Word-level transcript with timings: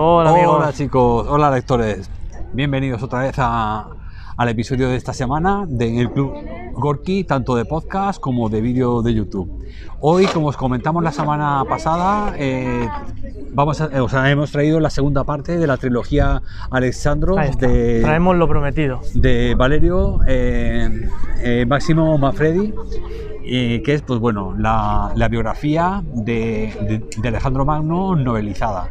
Hola, 0.00 0.30
amigos. 0.30 0.56
Hola 0.58 0.72
chicos, 0.72 1.26
hola 1.28 1.50
lectores. 1.50 2.08
Bienvenidos 2.52 3.02
otra 3.02 3.20
vez 3.20 3.34
a- 3.38 3.88
al 4.36 4.48
episodio 4.48 4.88
de 4.88 4.94
esta 4.96 5.12
semana 5.12 5.64
de 5.66 5.98
El 6.00 6.12
Club 6.12 6.32
Gorky, 6.74 7.24
tanto 7.24 7.56
de 7.56 7.64
podcast 7.64 8.20
como 8.20 8.48
de 8.48 8.60
vídeo 8.60 9.02
de 9.02 9.12
YouTube. 9.14 9.50
Hoy, 10.00 10.26
como 10.26 10.46
os 10.48 10.56
comentamos 10.56 11.02
la 11.02 11.10
semana 11.10 11.64
pasada, 11.68 12.32
eh, 12.38 12.88
vamos 13.52 13.80
a, 13.80 13.86
eh, 13.86 13.98
o 14.00 14.08
sea, 14.08 14.30
hemos 14.30 14.52
traído 14.52 14.78
la 14.78 14.90
segunda 14.90 15.24
parte 15.24 15.58
de 15.58 15.66
la 15.66 15.76
trilogía 15.76 16.42
Alexandros 16.70 17.36
de, 17.58 18.00
Traemos 18.02 18.36
lo 18.36 18.46
prometido. 18.46 19.00
de 19.14 19.56
Valerio 19.56 20.20
eh, 20.28 21.08
eh, 21.40 21.66
Máximo 21.66 22.16
Manfredi, 22.18 22.72
eh, 23.44 23.82
que 23.84 23.94
es 23.94 24.02
pues 24.02 24.20
bueno 24.20 24.54
la, 24.56 25.10
la 25.16 25.26
biografía 25.26 26.02
de, 26.14 26.72
de- 26.82 27.20
de 27.20 27.28
Alejandro 27.28 27.64
Magno 27.64 28.14
novelizada. 28.14 28.90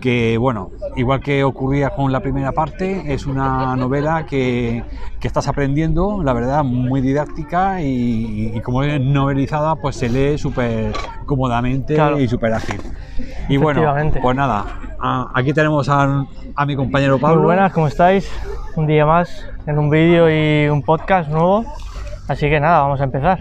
Que 0.00 0.38
bueno, 0.38 0.70
igual 0.96 1.20
que 1.20 1.42
ocurría 1.42 1.90
con 1.90 2.12
la 2.12 2.20
primera 2.20 2.52
parte, 2.52 3.12
es 3.12 3.26
una 3.26 3.74
novela 3.74 4.26
que, 4.26 4.84
que 5.18 5.26
estás 5.26 5.48
aprendiendo, 5.48 6.22
la 6.22 6.32
verdad, 6.32 6.62
muy 6.62 7.00
didáctica 7.00 7.82
y, 7.82 8.52
y 8.54 8.60
como 8.60 8.84
es 8.84 9.00
novelizada, 9.00 9.74
pues 9.74 9.96
se 9.96 10.08
lee 10.08 10.38
súper 10.38 10.92
cómodamente 11.26 11.94
Claro. 11.94 12.20
y 12.20 12.28
súper 12.28 12.52
ágil. 12.54 12.80
Y 13.48 13.56
bueno, 13.56 13.80
pues 14.22 14.36
nada, 14.36 14.64
a- 15.00 15.30
aquí 15.34 15.52
tenemos 15.52 15.88
a, 15.88 16.24
a 16.54 16.66
mi 16.66 16.76
compañero 16.76 17.18
Pablo. 17.18 17.38
Muy 17.38 17.46
buenas, 17.46 17.72
¿cómo 17.72 17.88
estáis? 17.88 18.30
Un 18.76 18.86
día 18.86 19.04
más 19.04 19.44
en 19.66 19.78
un 19.78 19.90
vídeo 19.90 20.28
y 20.30 20.68
un 20.68 20.82
podcast 20.82 21.28
nuevo. 21.28 21.64
Así 22.28 22.48
que 22.48 22.60
nada, 22.60 22.82
vamos 22.82 23.00
a 23.00 23.04
empezar. 23.04 23.40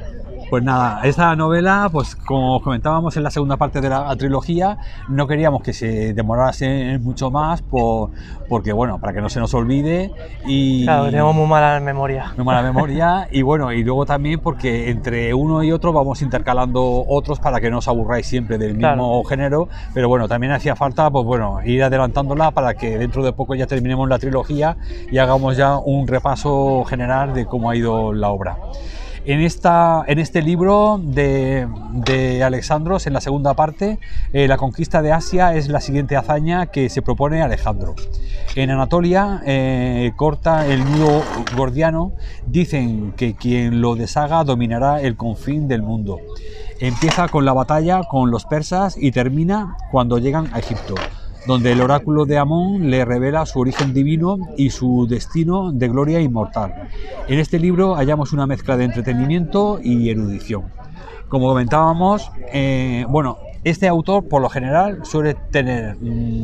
Pues 0.49 0.63
nada, 0.63 1.01
esta 1.03 1.35
novela, 1.35 1.89
pues 1.91 2.15
como 2.15 2.55
os 2.55 2.63
comentábamos 2.63 3.17
en 3.17 3.23
la 3.23 3.29
segunda 3.31 3.57
parte 3.57 3.81
de 3.81 3.89
la 3.89 4.15
trilogía, 4.15 4.77
no 5.09 5.27
queríamos 5.27 5.61
que 5.61 5.73
se 5.73 6.13
demorase 6.13 6.97
mucho 6.99 7.29
más 7.29 7.61
por, 7.61 8.11
porque, 8.47 8.71
bueno, 8.71 8.97
para 8.97 9.11
que 9.11 9.19
no 9.19 9.27
se 9.27 9.41
nos 9.41 9.53
olvide 9.53 10.09
y 10.45 10.85
Claro, 10.85 11.07
tenemos 11.07 11.35
muy 11.35 11.47
mala 11.47 11.81
memoria. 11.81 12.31
muy 12.37 12.45
mala 12.45 12.61
memoria 12.61 13.27
y 13.31 13.41
bueno, 13.41 13.73
y 13.73 13.83
luego 13.83 14.05
también 14.05 14.39
porque 14.39 14.89
entre 14.89 15.33
uno 15.33 15.63
y 15.63 15.73
otro 15.73 15.91
vamos 15.91 16.21
intercalando 16.21 17.03
otros 17.09 17.41
para 17.41 17.59
que 17.59 17.69
no 17.69 17.79
os 17.79 17.87
aburráis 17.89 18.25
siempre 18.25 18.57
del 18.57 18.69
mismo 18.75 18.87
Claro. 18.93 19.23
género, 19.25 19.69
pero 19.93 20.07
bueno, 20.07 20.29
también 20.29 20.53
hacía 20.53 20.77
falta, 20.77 21.09
pues 21.11 21.25
bueno, 21.25 21.59
ir 21.65 21.83
adelantándola 21.83 22.51
para 22.51 22.73
que 22.73 22.97
dentro 22.97 23.21
de 23.21 23.33
poco 23.33 23.53
ya 23.53 23.67
terminemos 23.67 24.07
la 24.07 24.17
trilogía 24.17 24.77
y 25.11 25.17
hagamos 25.17 25.57
ya 25.57 25.77
un 25.77 26.07
repaso 26.07 26.85
general 26.85 27.33
de 27.33 27.45
cómo 27.45 27.69
ha 27.69 27.75
ido 27.75 28.13
la 28.13 28.29
obra. 28.29 28.55
En, 29.29 29.41
este 29.41 30.41
libro 30.41 31.01
de, 31.03 31.67
de 31.91 32.43
Alexandros, 32.43 33.07
en 33.07 33.13
la 33.13 33.19
segunda 33.19 33.55
parte, 33.55 33.99
eh, 34.31 34.47
la 34.47 34.55
conquista 34.55 35.01
de 35.01 35.11
Asia 35.11 35.53
es 35.53 35.67
la 35.67 35.81
siguiente 35.81 36.15
hazaña 36.15 36.67
que 36.67 36.87
se 36.87 37.01
propone 37.01 37.41
Alejandro. 37.41 37.93
En 38.55 38.69
Anatolia, 38.69 39.41
eh, 39.45 40.13
corta 40.15 40.65
el 40.65 40.79
nudo 40.85 41.23
gordiano, 41.57 42.13
dicen 42.45 43.11
que 43.17 43.35
quien 43.35 43.81
lo 43.81 43.97
deshaga 43.97 44.45
dominará 44.45 45.01
el 45.01 45.17
confín 45.17 45.67
del 45.67 45.81
mundo. 45.81 46.19
Empieza 46.79 47.27
con 47.27 47.43
la 47.43 47.51
batalla 47.51 48.03
con 48.09 48.31
los 48.31 48.45
persas 48.45 48.95
y 48.97 49.11
termina 49.11 49.75
cuando 49.91 50.19
llegan 50.19 50.49
a 50.53 50.59
Egipto 50.59 50.95
donde 51.47 51.71
el 51.71 51.81
oráculo 51.81 52.25
de 52.25 52.37
Amón 52.37 52.91
le 52.91 53.05
revela 53.05 53.45
su 53.45 53.59
origen 53.59 53.93
divino 53.93 54.37
y 54.57 54.69
su 54.69 55.07
destino 55.07 55.71
de 55.71 55.87
gloria 55.87 56.19
inmortal. 56.19 56.89
En 57.27 57.39
este 57.39 57.57
libro 57.57 57.95
hallamos 57.95 58.33
una 58.33 58.45
mezcla 58.45 58.75
de 58.75 58.83
entretenimiento 58.83 59.79
y 59.81 60.09
erudición. 60.09 60.65
Como 61.29 61.47
comentábamos, 61.47 62.29
eh, 62.53 63.05
bueno, 63.09 63.37
este 63.63 63.87
autor 63.87 64.27
por 64.27 64.41
lo 64.41 64.49
general 64.49 64.99
suele 65.03 65.35
tener, 65.51 65.95
mm, 65.99 66.43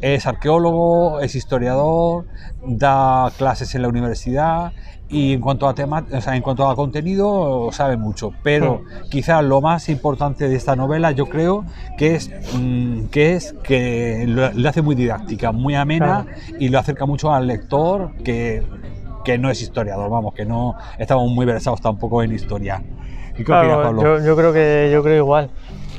es 0.00 0.26
arqueólogo, 0.26 1.20
es 1.20 1.34
historiador, 1.34 2.26
da 2.64 3.30
clases 3.36 3.74
en 3.74 3.82
la 3.82 3.88
universidad 3.88 4.72
y 5.08 5.32
en 5.32 5.40
cuanto 5.40 5.66
a 5.68 5.74
tema, 5.74 6.04
o 6.12 6.20
sea, 6.20 6.36
en 6.36 6.42
cuanto 6.42 6.68
a 6.68 6.76
contenido 6.76 7.70
sabe 7.72 7.96
mucho, 7.96 8.32
pero 8.42 8.82
quizá 9.08 9.40
lo 9.42 9.60
más 9.62 9.88
importante 9.88 10.48
de 10.48 10.56
esta 10.56 10.76
novela 10.76 11.12
yo 11.12 11.26
creo 11.26 11.64
que 11.96 12.14
es 12.16 12.30
mm, 12.52 13.04
que 13.06 13.34
es 13.34 13.54
que 13.62 14.24
lo- 14.28 14.52
le 14.52 14.68
hace 14.68 14.82
muy 14.82 14.94
didáctica, 14.94 15.50
muy 15.52 15.74
amena 15.74 16.26
y 16.58 16.68
lo 16.68 16.78
acerca 16.78 17.06
mucho 17.06 17.32
al 17.32 17.46
lector 17.46 18.12
que 18.24 18.62
que 19.24 19.36
no 19.36 19.50
es 19.50 19.60
historiador, 19.60 20.08
vamos, 20.08 20.32
que 20.32 20.46
no 20.46 20.74
estamos 20.96 21.30
muy 21.30 21.44
versados 21.44 21.80
tampoco 21.82 22.22
en 22.22 22.32
historia. 22.32 22.82
¿Y 23.36 23.44
qué 23.44 23.52
opinas, 23.52 23.60
Claro, 23.78 23.82
Pablo? 23.82 24.02
yo, 24.02 24.24
yo 24.24 24.36
creo 24.36 24.52
que 24.54 24.90
yo 24.92 25.02
creo 25.02 25.16
igual. 25.16 25.50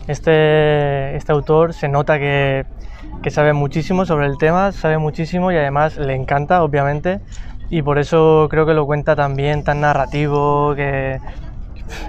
Este, 0.07 1.15
este 1.15 1.31
autor 1.31 1.73
se 1.73 1.87
nota 1.87 2.17
que, 2.17 2.65
que 3.21 3.29
sabe 3.31 3.53
muchísimo 3.53 4.05
sobre 4.05 4.27
el 4.27 4.37
tema, 4.37 4.71
sabe 4.71 4.97
muchísimo 4.97 5.51
y 5.51 5.57
además 5.57 5.97
le 5.97 6.15
encanta, 6.15 6.63
obviamente. 6.63 7.19
Y 7.69 7.81
por 7.81 7.99
eso 7.99 8.47
creo 8.49 8.65
que 8.65 8.73
lo 8.73 8.85
cuenta 8.85 9.15
tan 9.15 9.35
bien, 9.35 9.63
tan 9.63 9.81
narrativo, 9.81 10.73
que 10.75 11.19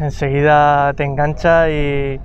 enseguida 0.00 0.92
te 0.94 1.04
engancha 1.04 1.70
y, 1.70 2.20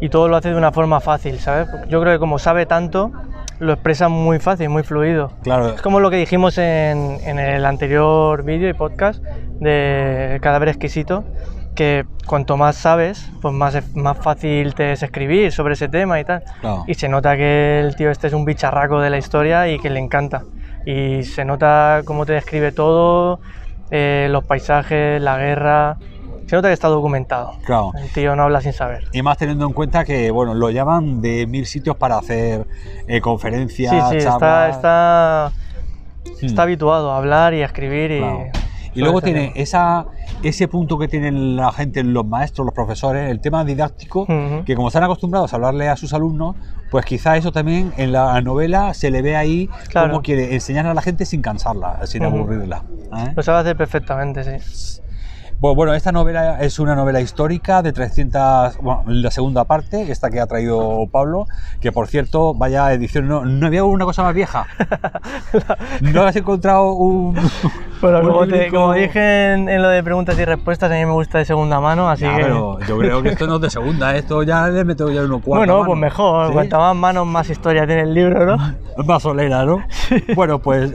y 0.00 0.08
todo 0.08 0.28
lo 0.28 0.36
hace 0.36 0.50
de 0.50 0.56
una 0.56 0.72
forma 0.72 1.00
fácil, 1.00 1.38
¿sabes? 1.38 1.68
Yo 1.88 2.00
creo 2.00 2.12
que 2.12 2.18
como 2.18 2.38
sabe 2.38 2.66
tanto, 2.66 3.12
lo 3.58 3.72
expresa 3.72 4.08
muy 4.08 4.38
fácil, 4.38 4.68
muy 4.68 4.82
fluido. 4.82 5.32
Claro, 5.42 5.74
Es 5.74 5.82
como 5.82 6.00
lo 6.00 6.10
que 6.10 6.16
dijimos 6.16 6.58
en, 6.58 7.18
en 7.24 7.38
el 7.38 7.64
anterior 7.64 8.42
vídeo 8.42 8.68
y 8.68 8.74
podcast 8.74 9.22
de 9.60 10.38
Cadáver 10.42 10.68
Exquisito, 10.68 11.24
que 11.74 12.04
cuanto 12.26 12.56
más 12.56 12.76
sabes, 12.76 13.30
pues 13.42 13.52
más, 13.54 13.76
más 13.96 14.16
fácil 14.18 14.74
te 14.74 14.92
es 14.92 15.02
escribir 15.02 15.52
sobre 15.52 15.74
ese 15.74 15.88
tema 15.88 16.20
y 16.20 16.24
tal. 16.24 16.42
claro. 16.60 16.84
Y 16.86 16.94
se 16.94 17.08
nota 17.08 17.36
que 17.36 17.80
el 17.80 17.96
tío 17.96 18.10
este 18.10 18.28
es 18.28 18.32
un 18.32 18.44
bicharraco 18.44 19.00
de 19.00 19.10
la 19.10 19.18
historia 19.18 19.68
y 19.68 19.78
que 19.78 19.90
le 19.90 19.98
encanta. 20.00 20.42
Y 20.86 21.22
se 21.24 21.44
nota 21.44 22.02
cómo 22.04 22.26
te 22.26 22.34
describe 22.34 22.70
todo, 22.72 23.40
eh, 23.90 24.28
los 24.30 24.44
paisajes, 24.44 25.20
la 25.20 25.36
guerra. 25.38 25.96
Se 26.46 26.56
nota 26.56 26.68
que 26.68 26.74
está 26.74 26.88
documentado. 26.88 27.52
claro. 27.64 27.92
El 27.98 28.10
tío 28.12 28.36
no 28.36 28.42
habla 28.44 28.60
sin 28.60 28.74
saber. 28.74 29.04
Y 29.12 29.22
más 29.22 29.38
teniendo 29.38 29.66
en 29.66 29.72
cuenta 29.72 30.04
que, 30.04 30.30
bueno, 30.30 30.52
lo 30.54 30.68
llaman 30.70 31.22
de 31.22 31.46
mil 31.46 31.64
sitios 31.66 31.96
para 31.96 32.18
hacer 32.18 32.66
eh, 33.08 33.20
conferencias, 33.22 33.90
Sí, 33.90 33.98
sí, 34.10 34.16
está, 34.18 34.38
charlas. 34.38 34.76
está, 34.76 35.52
Hmm. 36.40 36.46
está 36.46 36.62
habituado 36.62 37.10
a 37.12 37.18
hablar 37.18 37.52
y 37.54 37.62
a 37.62 37.66
escribir. 37.66 38.10
Y, 38.12 38.18
Claro. 38.18 38.44
Y 38.94 39.00
luego 39.00 39.20
tiene 39.20 39.48
tema. 39.48 39.52
esa, 39.62 40.06
ese 40.42 40.68
punto 40.68 40.98
que 40.98 41.08
tienen 41.08 41.56
la 41.56 41.72
gente, 41.72 42.02
los 42.04 42.26
maestros, 42.26 42.64
los 42.64 42.74
profesores, 42.74 43.30
el 43.30 43.40
tema 43.40 43.64
didáctico, 43.64 44.26
que 44.64 44.74
como 44.76 44.88
están 44.88 45.02
acostumbrados 45.04 45.52
a 45.52 45.56
hablarle 45.56 45.88
a 45.88 45.96
sus 45.96 46.12
alumnos, 46.14 46.56
pues 46.90 47.04
quizá 47.04 47.36
eso 47.36 47.50
también 47.50 47.92
en 47.96 48.12
la 48.12 48.40
novela 48.40 48.94
se 48.94 49.10
le 49.10 49.20
ve 49.22 49.36
ahí 49.36 49.68
Claro. 49.88 50.08
cómo 50.10 50.22
quiere 50.22 50.54
enseñar 50.54 50.86
a 50.86 50.94
la 50.94 51.02
gente 51.02 51.26
sin 51.26 51.42
cansarla, 51.42 52.06
sin 52.06 52.24
Ujú. 52.24 52.36
aburrirla. 52.36 52.84
¿eh? 53.16 53.32
Lo 53.34 53.42
sabe 53.42 53.58
hacer 53.58 53.76
perfectamente, 53.76 54.44
sí. 54.44 55.00
Bueno, 55.72 55.94
esta 55.94 56.12
novela 56.12 56.60
es 56.60 56.78
una 56.78 56.94
novela 56.94 57.20
histórica 57.20 57.80
de 57.80 57.92
300, 57.92 58.76
bueno, 58.82 59.04
la 59.06 59.30
segunda 59.30 59.64
parte, 59.64 60.10
esta 60.12 60.28
que 60.28 60.38
ha 60.40 60.46
traído 60.46 61.06
Pablo, 61.10 61.46
que 61.80 61.90
por 61.92 62.06
cierto, 62.06 62.52
vaya 62.54 62.92
edición, 62.92 63.28
no, 63.28 63.44
no 63.44 63.66
había 63.66 63.82
una 63.84 64.04
cosa 64.04 64.22
más 64.22 64.34
vieja. 64.34 64.66
¿No 66.00 66.22
has 66.24 66.36
encontrado 66.36 66.92
un... 66.92 67.34
Bueno, 68.00 68.20
un 68.20 68.26
como, 68.28 68.46
te- 68.46 68.68
como 68.70 68.92
dije 68.92 69.52
en, 69.54 69.68
en 69.68 69.80
lo 69.80 69.88
de 69.88 70.02
preguntas 70.02 70.38
y 70.38 70.44
respuestas, 70.44 70.90
a 70.90 70.94
mí 70.94 71.04
me 71.06 71.12
gusta 71.12 71.38
de 71.38 71.44
segunda 71.46 71.80
mano, 71.80 72.08
así 72.10 72.24
que... 72.24 72.36
pero 72.42 72.78
yo 72.80 72.98
creo 72.98 73.22
que 73.22 73.30
esto 73.30 73.46
no 73.46 73.56
es 73.56 73.60
de 73.62 73.70
segunda, 73.70 74.14
esto 74.16 74.42
ya 74.42 74.68
le 74.68 74.84
meto 74.84 75.10
ya 75.10 75.22
uno 75.22 75.40
cuarto. 75.40 75.60
bueno, 75.60 75.74
mano. 75.78 75.86
pues 75.86 75.98
mejor, 75.98 76.46
¿Sí? 76.48 76.52
cuanta 76.52 76.78
más 76.78 76.94
manos, 76.96 77.26
más 77.26 77.48
historia 77.48 77.86
tiene 77.86 78.02
el 78.02 78.12
libro, 78.12 78.44
¿no? 78.44 78.56
Más 79.06 79.22
solera, 79.22 79.64
¿no? 79.64 79.78
Bueno, 80.36 80.58
pues 80.58 80.94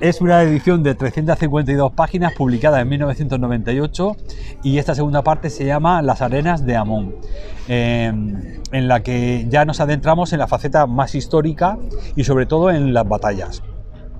es 0.00 0.20
una 0.20 0.42
edición 0.42 0.82
de 0.82 0.94
352 0.94 1.92
páginas 1.92 2.32
publicada 2.34 2.80
en 2.80 2.88
1998 2.88 4.16
y 4.62 4.78
esta 4.78 4.94
segunda 4.94 5.22
parte 5.22 5.50
se 5.50 5.64
llama 5.64 6.02
Las 6.02 6.22
arenas 6.22 6.64
de 6.64 6.76
Amón, 6.76 7.16
eh, 7.68 8.12
en 8.72 8.88
la 8.88 9.00
que 9.02 9.46
ya 9.48 9.64
nos 9.64 9.80
adentramos 9.80 10.32
en 10.32 10.38
la 10.38 10.46
faceta 10.46 10.86
más 10.86 11.14
histórica 11.14 11.78
y 12.16 12.24
sobre 12.24 12.46
todo 12.46 12.70
en 12.70 12.94
las 12.94 13.08
batallas. 13.08 13.62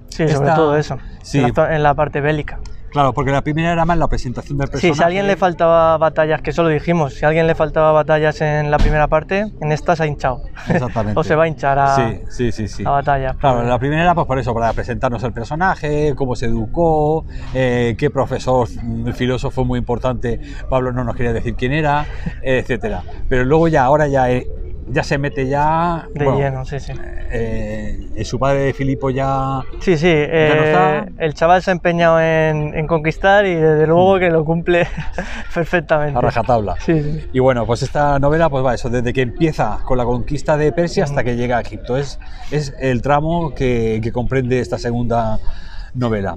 Sí, 0.08 0.26
sobre 0.28 0.32
Esta- 0.32 0.54
todo 0.56 0.76
eso, 0.76 0.98
sí. 1.22 1.38
en, 1.38 1.44
la, 1.48 1.52
to- 1.52 1.68
en 1.70 1.82
la 1.82 1.94
parte 1.94 2.20
bélica. 2.20 2.58
Claro, 2.90 3.12
porque 3.12 3.30
la 3.30 3.42
primera 3.42 3.72
era 3.72 3.84
más 3.84 3.98
la 3.98 4.08
presentación 4.08 4.58
del 4.58 4.68
personaje. 4.68 4.94
Sí, 4.94 4.96
si 4.96 5.02
a 5.02 5.06
alguien 5.06 5.26
le 5.26 5.36
faltaba 5.36 5.96
batallas, 5.98 6.40
que 6.42 6.50
eso 6.50 6.62
lo 6.62 6.68
dijimos, 6.68 7.14
si 7.14 7.24
a 7.24 7.28
alguien 7.28 7.46
le 7.46 7.54
faltaba 7.54 7.92
batallas 7.92 8.40
en 8.40 8.70
la 8.70 8.78
primera 8.78 9.08
parte, 9.08 9.46
en 9.60 9.72
esta 9.72 9.96
se 9.96 10.04
ha 10.04 10.06
hinchado. 10.06 10.42
Exactamente. 10.68 11.18
o 11.20 11.24
se 11.24 11.34
va 11.34 11.44
a 11.44 11.48
hinchar 11.48 11.78
a, 11.78 11.96
Sí, 11.96 12.20
sí, 12.30 12.52
sí, 12.52 12.68
sí. 12.68 12.84
a 12.86 12.90
batalla. 12.90 13.34
Claro, 13.34 13.62
la 13.62 13.78
primera 13.78 14.02
era 14.02 14.14
pues 14.14 14.26
por 14.26 14.38
eso, 14.38 14.54
para 14.54 14.72
presentarnos 14.72 15.22
el 15.22 15.32
personaje, 15.32 16.14
cómo 16.16 16.34
se 16.36 16.46
educó, 16.46 17.24
eh, 17.54 17.94
qué 17.98 18.10
profesor, 18.10 18.68
mm, 18.70 19.10
filósofo 19.12 19.64
muy 19.64 19.78
importante, 19.78 20.40
Pablo 20.68 20.92
no 20.92 21.04
nos 21.04 21.16
quería 21.16 21.32
decir 21.32 21.54
quién 21.54 21.72
era, 21.72 22.06
etcétera. 22.42 23.02
Pero 23.28 23.44
luego 23.44 23.68
ya, 23.68 23.84
ahora 23.84 24.08
ya 24.08 24.30
eh, 24.30 24.46
ya 24.90 25.02
se 25.02 25.18
mete 25.18 25.46
ya... 25.46 26.06
De 26.14 26.24
bueno, 26.24 26.38
lleno, 26.38 26.64
sí, 26.64 26.80
sí. 26.80 26.92
eh, 27.30 28.22
su 28.24 28.38
padre 28.38 28.72
Filipo 28.72 29.10
ya... 29.10 29.60
Sí, 29.80 29.96
sí, 29.96 30.06
no 30.06 30.10
eh, 30.12 30.62
está. 30.66 31.06
el 31.18 31.34
chaval 31.34 31.62
se 31.62 31.70
ha 31.70 31.72
empeñado 31.72 32.20
en, 32.20 32.74
en 32.74 32.86
conquistar 32.86 33.46
y 33.46 33.54
desde 33.54 33.86
luego 33.86 34.18
que 34.18 34.30
lo 34.30 34.44
cumple 34.44 34.86
perfectamente. 35.54 36.18
A 36.18 36.20
rajatabla. 36.20 36.76
Sí, 36.84 37.02
sí. 37.02 37.28
Y 37.32 37.38
bueno, 37.38 37.66
pues 37.66 37.82
esta 37.82 38.18
novela, 38.18 38.48
pues 38.48 38.64
va 38.64 38.74
eso, 38.74 38.88
desde 38.88 39.12
que 39.12 39.22
empieza 39.22 39.80
con 39.84 39.98
la 39.98 40.04
conquista 40.04 40.56
de 40.56 40.72
Persia 40.72 41.04
hasta 41.04 41.24
que 41.24 41.36
llega 41.36 41.58
a 41.58 41.60
Egipto. 41.60 41.96
Es, 41.96 42.18
es 42.50 42.74
el 42.80 43.02
tramo 43.02 43.54
que, 43.54 44.00
que 44.02 44.12
comprende 44.12 44.60
esta 44.60 44.78
segunda 44.78 45.38
novela. 45.94 46.36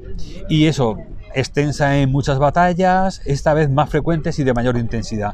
Y 0.50 0.68
eso, 0.68 0.98
extensa 1.34 1.98
en 1.98 2.12
muchas 2.12 2.40
batallas, 2.40 3.22
esta 3.26 3.54
vez 3.54 3.70
más 3.70 3.90
frecuentes 3.90 4.40
y 4.40 4.44
de 4.44 4.54
mayor 4.54 4.78
intensidad. 4.78 5.34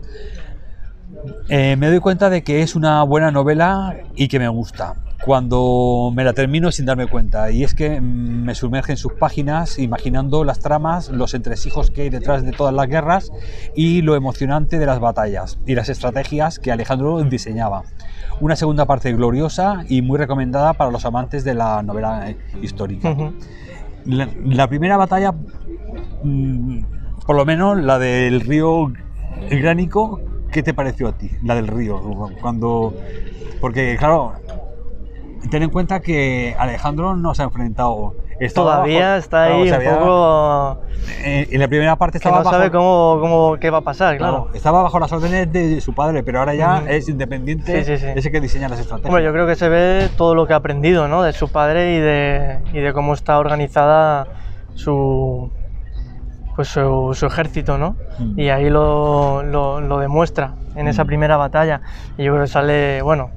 Eh, 1.50 1.75
me 1.78 1.88
doy 1.88 2.00
cuenta 2.00 2.30
de 2.30 2.44
que 2.44 2.62
es 2.62 2.75
una 2.75 3.04
buena 3.04 3.31
novela 3.31 3.98
y 4.16 4.28
que 4.28 4.40
me 4.40 4.48
gusta. 4.48 4.96
Cuando 5.24 6.12
me 6.14 6.24
la 6.24 6.34
termino 6.34 6.72
sin 6.72 6.86
darme 6.86 7.08
cuenta, 7.08 7.52
y 7.52 7.64
es 7.64 7.74
que 7.74 8.00
mm, 8.00 8.44
me 8.44 8.56
sumerge 8.56 8.94
en 8.94 8.98
sus 8.98 9.14
páginas 9.14 9.80
imaginando 9.80 10.44
las 10.44 10.60
tramas, 10.60 11.10
los 11.10 11.34
entresijos 11.34 11.90
que 11.90 12.04
hay 12.04 12.10
detrás 12.10 12.46
de 12.46 12.52
todas 12.52 12.74
las 12.74 12.88
guerras 12.88 13.31
y 13.75 14.02
lo 14.04 14.16
emocionante 14.16 14.78
de 14.78 14.86
las 14.86 15.00
batallas 15.00 15.58
y 15.66 15.75
las 15.75 15.90
estrategias 15.90 16.60
que 16.60 16.72
Alejandro 16.72 17.22
diseñaba. 17.24 17.84
Una 18.40 18.56
segunda 18.56 18.86
parte 18.86 19.12
gloriosa 19.14 19.84
y 19.90 20.02
muy 20.02 20.18
recomendada 20.18 20.74
para 20.74 20.92
los 20.92 21.04
amantes 21.06 21.44
de 21.44 21.56
la 21.56 21.81
novela 21.81 22.30
eh, 22.30 22.38
histórica. 22.62 23.16
La, 24.06 24.30
la 24.46 24.68
primera 24.68 24.96
batalla, 24.96 25.34
mm, 26.24 26.80
por 27.25 27.36
lo 27.36 27.46
menos 27.46 27.78
la 27.78 27.98
del 28.00 28.42
río 28.42 28.94
Gránico, 29.50 30.22
¿qué 30.52 30.64
te 30.64 30.74
pareció 30.74 31.08
a 31.08 31.12
ti? 31.14 31.32
La 31.44 31.56
del 31.56 31.68
río, 31.68 32.00
cuando... 32.42 32.94
Porque, 33.62 33.96
claro, 33.98 34.34
ten 35.50 35.64
en 35.64 35.70
cuenta 35.70 36.00
que 36.00 36.56
Alejandro 36.60 37.16
no 37.16 37.34
se 37.34 37.42
ha 37.42 37.46
enfrentado. 37.46 38.14
estaba 38.40 38.74
Todavía 38.76 39.08
bajo- 39.10 39.20
está 39.20 39.46
claro, 39.48 39.62
ahí 39.64 39.70
se 39.70 39.78
un 39.78 39.84
poco 39.96 40.78
eh, 41.24 41.48
en 41.52 41.60
la 41.60 41.68
primera 41.68 41.96
parte 41.96 42.20
que 42.20 42.28
estaba 42.28 42.44
no 42.44 42.50
sabe 42.52 42.70
bajo, 42.70 42.78
cómo, 42.78 43.18
cómo 43.22 43.58
qué 43.60 43.70
va 43.72 43.80
a 43.80 43.82
pasar, 43.82 44.18
claro, 44.18 44.44
claro. 44.44 44.56
estaba 44.56 44.84
bajo 44.84 45.00
las 45.00 45.12
órdenes 45.12 45.52
de 45.52 45.82
su 45.82 45.94
padre, 45.94 46.22
pero 46.24 46.40
ahora 46.40 46.54
ya 46.54 46.84
es 46.88 47.08
independiente, 47.10 47.84
Sí, 47.84 47.98
sí, 47.98 48.06
sí. 48.06 48.12
es 48.16 48.26
el 48.26 48.32
que 48.32 48.42
diseña 48.42 48.70
las 48.70 48.80
estrategias. 48.80 49.10
Hombre, 49.10 49.24
yo 49.24 49.32
creo 49.34 49.48
que 49.48 49.56
se 49.56 49.70
ve 49.70 50.10
todo 50.18 50.36
lo 50.36 50.46
que 50.46 50.54
ha 50.54 50.58
aprendido, 50.58 51.08
¿no? 51.08 51.24
De 51.24 51.34
su 51.34 51.48
padre 51.50 51.96
y 51.96 52.00
de, 52.00 52.60
y 52.74 52.80
de 52.80 52.94
cómo 52.94 53.14
está 53.14 53.40
organizada 53.40 54.28
su, 54.76 55.52
pues 56.57 56.68
su, 56.68 57.12
su 57.13 57.25
ejército, 57.27 57.77
¿no? 57.77 57.95
Mm. 58.19 58.39
Y 58.39 58.50
ahí 58.50 58.69
lo, 58.69 59.44
lo- 59.44 59.80
lo 59.80 60.00
demuestra 60.00 60.56
en 60.75 60.88
esa 60.89 61.04
Mm. 61.06 61.07
primera 61.07 61.38
batalla. 61.38 61.80
Y 62.18 62.24
yo 62.25 62.33
creo 62.33 62.44
que 62.44 62.50
sale, 62.51 63.01
bueno, 63.04 63.30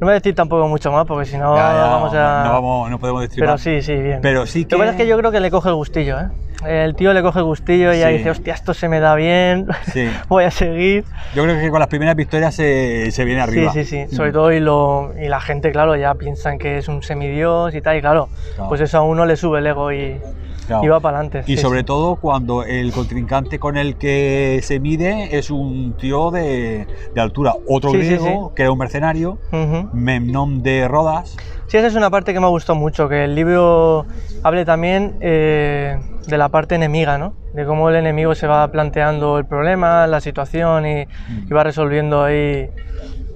voy 0.00 0.10
a 0.10 0.14
decir 0.14 0.34
tampoco 0.34 0.66
mucho 0.68 0.90
más 0.92 1.06
porque 1.06 1.24
si 1.26 1.38
no 1.38 1.54
Ya, 1.56 1.72
ya, 1.72 1.80
vamos 1.86 2.12
a... 2.12 2.42
no, 2.44 2.52
vamos- 2.52 2.90
no 2.90 2.98
podemos 2.98 3.22
decir 3.22 3.38
Pero 3.38 3.56
sí, 3.56 3.80
sí, 3.80 3.94
bien. 3.94 4.18
Pero 4.20 4.44
sí 4.46 4.62
Lo 4.64 4.68
que 4.68 4.76
pasa 4.76 4.90
es 4.90 4.96
que- 4.96 5.04
que 5.04 5.08
yo 5.08 5.16
creo 5.16 5.30
que 5.30 5.40
le 5.40 5.50
coge 5.50 5.68
el 5.70 5.76
gustillo, 5.76 6.18
¿eh? 6.20 6.28
El 6.66 6.94
tío 6.96 7.12
le 7.12 7.22
coge 7.22 7.38
el 7.40 7.44
gustillo 7.44 7.92
y 7.92 7.98
ya 8.00 8.08
Sí. 8.08 8.14
dice, 8.18 8.30
hostia, 8.30 8.54
esto 8.54 8.74
se 8.74 8.88
me 8.88 8.98
da 8.98 9.14
bien, 9.14 9.66
Sí. 9.92 10.08
voy 10.28 10.44
a 10.44 10.50
seguir. 10.50 11.04
Yo 11.36 11.44
creo 11.44 11.58
que 11.60 11.70
con 11.70 11.78
las 11.78 11.88
primeras 11.88 12.16
victorias 12.16 12.54
se, 12.54 13.10
se 13.12 13.24
viene 13.24 13.42
arriba. 13.42 13.72
Sí, 13.72 13.84
sí, 13.84 14.06
sí. 14.08 14.16
Sobre 14.16 14.32
todo 14.32 14.50
y, 14.52 14.58
lo, 14.60 15.12
y 15.20 15.28
la 15.28 15.40
gente, 15.40 15.70
claro, 15.72 15.94
ya 15.94 16.14
piensan 16.14 16.58
que 16.58 16.78
es 16.78 16.88
un 16.88 17.02
semidios 17.02 17.74
y 17.74 17.80
tal, 17.80 17.96
y 17.96 18.00
claro, 18.00 18.28
Claro. 18.56 18.68
pues 18.68 18.80
eso 18.80 18.98
a 18.98 19.02
uno 19.02 19.24
le 19.26 19.36
sube 19.36 19.60
el 19.60 19.66
ego 19.68 19.92
y, 19.92 20.18
Claro. 20.66 20.84
y 20.84 20.88
va 20.88 21.00
para 21.00 21.18
adelante. 21.18 21.44
Y 21.50 21.56
sobre 21.58 21.84
todo 21.84 22.16
cuando 22.16 22.64
el 22.64 22.90
contrincante 22.92 23.58
con 23.58 23.76
el 23.76 23.96
que 23.96 24.60
se 24.62 24.80
mide 24.80 25.36
es 25.36 25.50
un 25.50 25.94
tío 25.98 26.30
de, 26.30 26.86
de 27.14 27.20
altura. 27.20 27.54
Otro 27.68 27.90
Sí, 27.90 27.98
griego, 27.98 28.52
que 28.54 28.62
era 28.62 28.72
un 28.72 28.78
mercenario, 28.78 29.38
todo. 29.50 29.90
Memnón 29.92 30.62
de 30.62 30.88
Rodas. 30.88 31.36
Sí, 31.66 31.76
esa 31.78 31.86
es 31.88 31.94
una 31.94 32.10
parte 32.10 32.32
que 32.32 32.40
me 32.40 32.46
ha 32.46 32.50
gustado 32.50 32.78
mucho, 32.78 33.08
que 33.08 33.24
el 33.24 33.34
libro 33.34 34.06
hable 34.42 34.64
también 34.64 35.16
eh, 35.20 35.98
de 36.26 36.38
la 36.38 36.48
parte 36.48 36.74
enemiga, 36.74 37.18
¿no? 37.18 37.34
De 37.52 37.64
cómo 37.64 37.88
el 37.88 37.96
enemigo 37.96 38.34
se 38.34 38.46
va 38.46 38.66
planteando 38.70 39.38
el 39.38 39.46
problema, 39.46 40.06
la 40.06 40.20
situación 40.20 40.86
y, 40.86 41.04
Mm. 41.04 41.46
y 41.48 41.52
va 41.54 41.62
resolviendo 41.64 42.22
ahí 42.22 42.68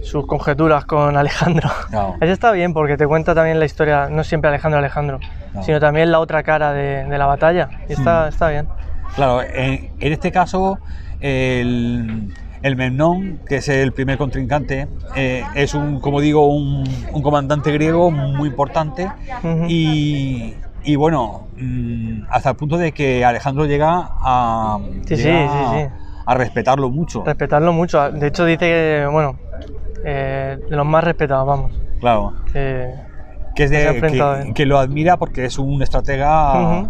sus 0.09 0.27
conjeturas 0.27 0.85
con 0.85 1.17
Alejandro. 1.17 1.69
Eso 2.21 2.33
está 2.33 2.53
bien 2.53 2.73
porque 2.73 2.97
te 2.97 3.07
cuenta 3.07 3.35
también 3.35 3.59
la 3.59 3.65
historia, 3.67 4.09
no 4.11 4.25
siempre 4.25 4.49
Alejandro 4.49 4.79
Alejandro, 4.79 5.21
sino 5.63 5.79
también 5.81 6.11
la 6.11 6.21
otra 6.21 6.43
cara 6.43 6.73
de, 6.73 7.05
de 7.05 7.19
la 7.19 7.27
batalla. 7.27 7.69
Y 7.89 7.93
está, 7.93 8.27
Mm. 8.27 8.29
está 8.29 8.49
bien. 8.49 8.69
Claro, 9.15 9.43
en, 9.43 9.91
en 10.01 10.13
este 10.13 10.31
caso, 10.33 10.79
el, 11.21 12.33
el 12.63 12.77
Memnón, 12.77 13.41
que 13.49 13.57
es 13.57 13.69
el 13.69 13.93
primer 13.93 14.19
contrincante, 14.19 14.89
eh, 15.15 15.45
es 15.55 15.75
un, 15.75 16.01
como 16.01 16.21
digo, 16.21 16.47
un, 16.49 16.85
un 17.13 17.23
comandante 17.23 17.71
griego 17.73 18.11
muy 18.11 18.49
importante 18.49 19.11
y, 19.67 20.55
y 20.85 20.97
bueno, 20.97 21.49
mm, 21.57 22.23
hasta 22.31 22.51
el 22.51 22.57
punto 22.57 22.77
de 22.79 22.93
que 22.93 23.25
Alejandro 23.25 23.65
llega 23.67 24.09
a, 24.23 24.79
Sí, 25.07 25.17
sí, 25.17 25.23
llega 25.25 25.49
sí, 25.49 25.79
sí. 25.89 25.95
a 26.27 26.35
respetarlo 26.35 26.91
mucho. 26.91 27.25
Respetarlo 27.25 27.73
mucho. 27.73 28.11
De 28.11 28.27
hecho, 28.29 28.45
dice 28.45 28.59
que, 28.61 29.09
bueno, 29.11 29.37
eh, 30.05 30.59
de 30.69 30.77
los 30.77 30.87
más 30.87 31.05
respetados, 31.05 31.47
vamos. 31.47 31.73
Claro. 32.01 32.33
que- 32.53 32.93
que, 33.55 33.65
es 33.65 33.71
de, 33.71 33.79
lo 34.67 34.79
admira 34.79 35.17
porque 35.17 35.45
es 35.45 35.59
un 35.59 35.83
estratega 35.83 36.87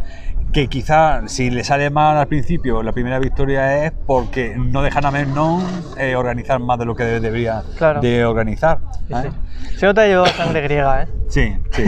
que 0.52 0.68
quizá 0.68 1.26
si 1.26 1.48
le 1.50 1.64
sale 1.64 1.88
mal 1.88 2.16
al 2.18 2.26
principio 2.26 2.82
la 2.82 2.92
primera 2.92 3.18
victoria 3.18 3.84
es 3.86 3.92
porque 4.06 4.54
no 4.56 4.82
dejan 4.82 5.04
a 5.06 5.10
Memnón 5.10 5.62
eh, 5.98 6.14
organizar 6.16 6.58
más 6.60 6.78
de 6.78 6.84
lo 6.84 6.94
que 6.94 7.04
debería 7.04 7.62
Claro. 7.78 8.00
de 8.02 8.24
organizar. 8.26 8.78
sí, 9.08 9.14
¿eh? 9.14 9.30
sí. 9.70 9.76
Se 9.78 9.86
nota 9.86 10.06
sangre 10.26 10.60
griega, 10.62 11.02
¿eh? 11.04 11.08
Sí, 11.28 11.52
sí. 11.72 11.82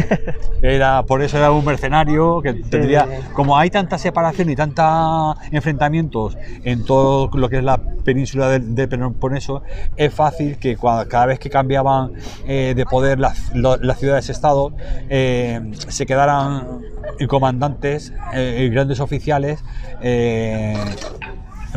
Era, 0.61 1.03
por 1.05 1.23
eso 1.23 1.39
era 1.39 1.51
un 1.51 1.65
mercenario 1.65 2.43
que 2.43 2.53
tendría. 2.53 3.09
Como 3.33 3.57
hay 3.57 3.71
tanta 3.71 3.97
separación 3.97 4.51
y 4.51 4.57
tantos 4.57 5.37
enfrentamientos 5.51 6.37
en 6.63 6.85
todo 6.85 7.31
lo 7.33 7.49
que 7.49 7.57
es 7.59 7.65
la 7.65 7.79
península 7.79 8.49
del, 8.51 8.75
del 8.75 8.89
Peloponeso, 8.89 9.63
es 9.97 10.13
fácil 10.13 10.59
que 10.59 10.77
cua- 10.77 11.07
cada 11.09 11.25
vez 11.27 11.39
que 11.39 11.49
cambiaban 11.49 12.13
eh, 12.47 12.75
de 12.77 12.85
poder 12.85 13.19
las, 13.19 13.51
ciudades-estado, 13.99 14.73
eh, 15.09 15.61
se 15.89 16.05
quedaran 16.05 16.81
comandantes 17.27 18.13
eh, 18.35 18.67
y 18.67 18.69
grandes 18.69 19.01
oficiales. 19.01 19.65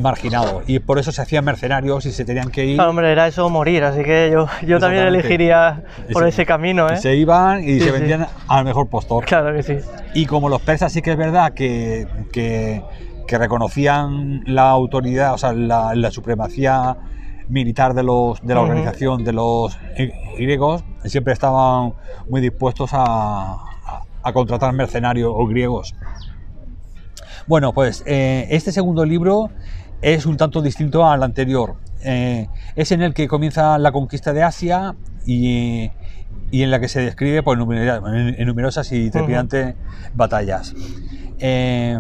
Marginados 0.02 0.64
y 0.68 0.80
por 0.80 0.98
eso 1.00 1.12
se 1.12 1.22
hacían 1.22 1.46
mercenarios 1.46 2.06
y 2.06 2.12
se 2.12 2.26
tenían 2.26 2.50
que 2.50 2.66
ir 2.66 2.76
Claro, 2.78 2.90
hombre, 2.90 3.12
era 3.12 3.28
eso 3.28 3.50
morir, 3.50 3.84
así 3.84 4.04
que 4.04 4.30
yo, 4.32 4.48
yo 4.66 4.80
también 4.80 5.06
elegiría 5.06 5.84
por 6.12 6.24
Ese- 6.24 6.30
ese 6.30 6.46
camino, 6.46 6.90
¿eh? 6.90 6.98
se 6.98 7.16
iban 7.16 7.64
y 7.64 7.74
Sí, 7.74 7.80
se 7.82 7.86
sí. 7.86 7.92
vendían 7.92 8.28
al 8.48 8.66
mejor 8.66 8.90
postor 8.90 9.26
Claro 9.26 9.54
que 9.56 9.64
sí. 9.64 9.78
Y 10.16 10.26
como 10.26 10.50
los 10.50 10.62
persas 10.62 10.92
sí 10.92 11.02
que 11.02 11.12
es 11.12 11.18
verdad 11.18 11.54
que, 11.54 12.08
que- 12.32 12.82
que 13.28 13.38
reconocían 13.38 14.42
la 14.46 14.70
autoridad, 14.70 15.34
o 15.34 15.38
sea, 15.38 15.54
la, 15.54 15.96
la 15.96 16.12
supremacía 16.12 16.98
militar 17.48 17.94
de, 17.94 18.04
los, 18.04 18.42
de 18.42 18.54
la 18.54 18.62
organización 18.62 19.24
de 19.24 19.34
los 19.34 19.78
griegos, 20.38 20.84
siempre 21.06 21.34
estaban 21.34 21.94
muy 22.30 22.42
dispuestos 22.42 22.90
a, 22.94 23.54
a- 23.54 23.58
a 24.24 24.34
contratar 24.34 24.74
mercenarios 24.74 25.32
o 25.34 25.46
griegos. 25.46 25.94
Bueno, 27.48 27.74
pues 27.74 28.04
eh, 28.06 28.48
este 28.52 28.72
segundo 28.72 29.04
libro 29.06 29.52
es 30.04 30.26
un 30.26 30.38
tanto 30.38 30.62
distinto 30.62 31.08
al 31.10 31.24
anterior. 31.24 31.76
Eh, 32.04 32.48
es 32.76 32.92
en 32.92 33.02
el 33.02 33.14
que 33.14 33.28
comienza 33.28 33.78
la 33.78 33.92
conquista 33.92 34.34
de 34.34 34.44
Asia 34.44 34.96
y, 35.26 35.90
y 36.52 36.62
en 36.62 36.70
la 36.70 36.80
que 36.80 36.90
se 36.90 37.02
describe 37.02 37.42
pues, 37.42 37.58
en 37.58 38.46
numerosas 38.46 38.92
y 38.92 39.10
trepidantes 39.10 39.76
batallas. 40.14 40.76
Eh, 41.40 41.98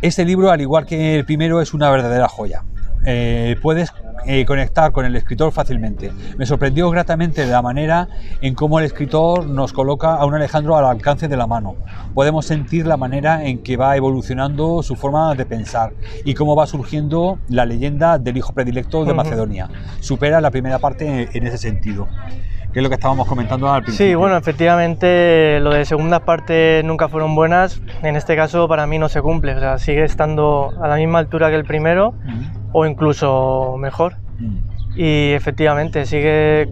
este 0.00 0.24
libro, 0.24 0.50
al 0.52 0.60
igual 0.60 0.86
que 0.86 1.16
el 1.16 1.24
primero, 1.24 1.60
es 1.60 1.74
una 1.74 1.90
verdadera 1.90 2.28
joya. 2.28 2.62
Eh, 3.10 3.56
puedes 3.62 3.90
eh, 4.26 4.44
conectar 4.44 4.92
con 4.92 5.06
el 5.06 5.16
escritor 5.16 5.50
fácilmente. 5.50 6.12
Me 6.36 6.44
sorprendió 6.44 6.90
gratamente 6.90 7.46
la 7.46 7.62
manera 7.62 8.06
en 8.42 8.54
cómo 8.54 8.78
el 8.78 8.84
escritor 8.84 9.46
nos 9.46 9.72
coloca 9.72 10.16
a 10.16 10.26
un 10.26 10.34
Alejandro 10.34 10.76
al 10.76 10.84
alcance 10.84 11.26
de 11.26 11.34
la 11.34 11.46
mano. 11.46 11.76
Podemos 12.12 12.44
sentir 12.44 12.86
la 12.86 12.98
manera 12.98 13.46
en 13.46 13.62
que 13.62 13.78
va 13.78 13.96
evolucionando 13.96 14.82
su 14.82 14.94
forma 14.94 15.34
de 15.34 15.46
pensar 15.46 15.94
y 16.26 16.34
cómo 16.34 16.54
va 16.54 16.66
surgiendo 16.66 17.38
la 17.48 17.64
leyenda 17.64 18.18
del 18.18 18.36
hijo 18.36 18.52
predilecto 18.52 18.98
de 19.06 19.12
Ujú. 19.12 19.16
Macedonia. 19.16 19.70
Supera 20.00 20.42
la 20.42 20.50
primera 20.50 20.78
parte 20.78 21.30
en, 21.32 21.46
ese 21.46 21.56
sentido, 21.56 22.08
que 22.74 22.80
es 22.80 22.82
lo 22.82 22.90
que 22.90 22.96
estábamos 22.96 23.26
comentando 23.26 23.72
al 23.72 23.84
principio. 23.84 24.06
Sí, 24.06 24.14
bueno, 24.16 24.36
efectivamente 24.36 25.60
lo 25.60 25.70
de 25.70 25.86
segundas 25.86 26.20
partes 26.20 26.84
nunca 26.84 27.08
fueron 27.08 27.34
buenas. 27.34 27.80
En 28.02 28.16
este 28.16 28.36
caso 28.36 28.68
para 28.68 28.86
mí 28.86 28.98
no 28.98 29.08
se 29.08 29.22
cumple, 29.22 29.54
o 29.54 29.60
sea, 29.60 29.78
sigue 29.78 30.04
estando 30.04 30.74
a 30.82 30.88
la 30.88 30.96
misma 30.96 31.20
altura 31.20 31.48
que 31.48 31.56
el 31.56 31.64
primero 31.64 32.12
Mm, 32.24 32.57
o 32.72 32.86
incluso 32.86 33.76
mejor. 33.78 34.14
mm. 34.38 34.56
Y 34.96 35.32
efectivamente 35.32 36.06
sigue, 36.06 36.68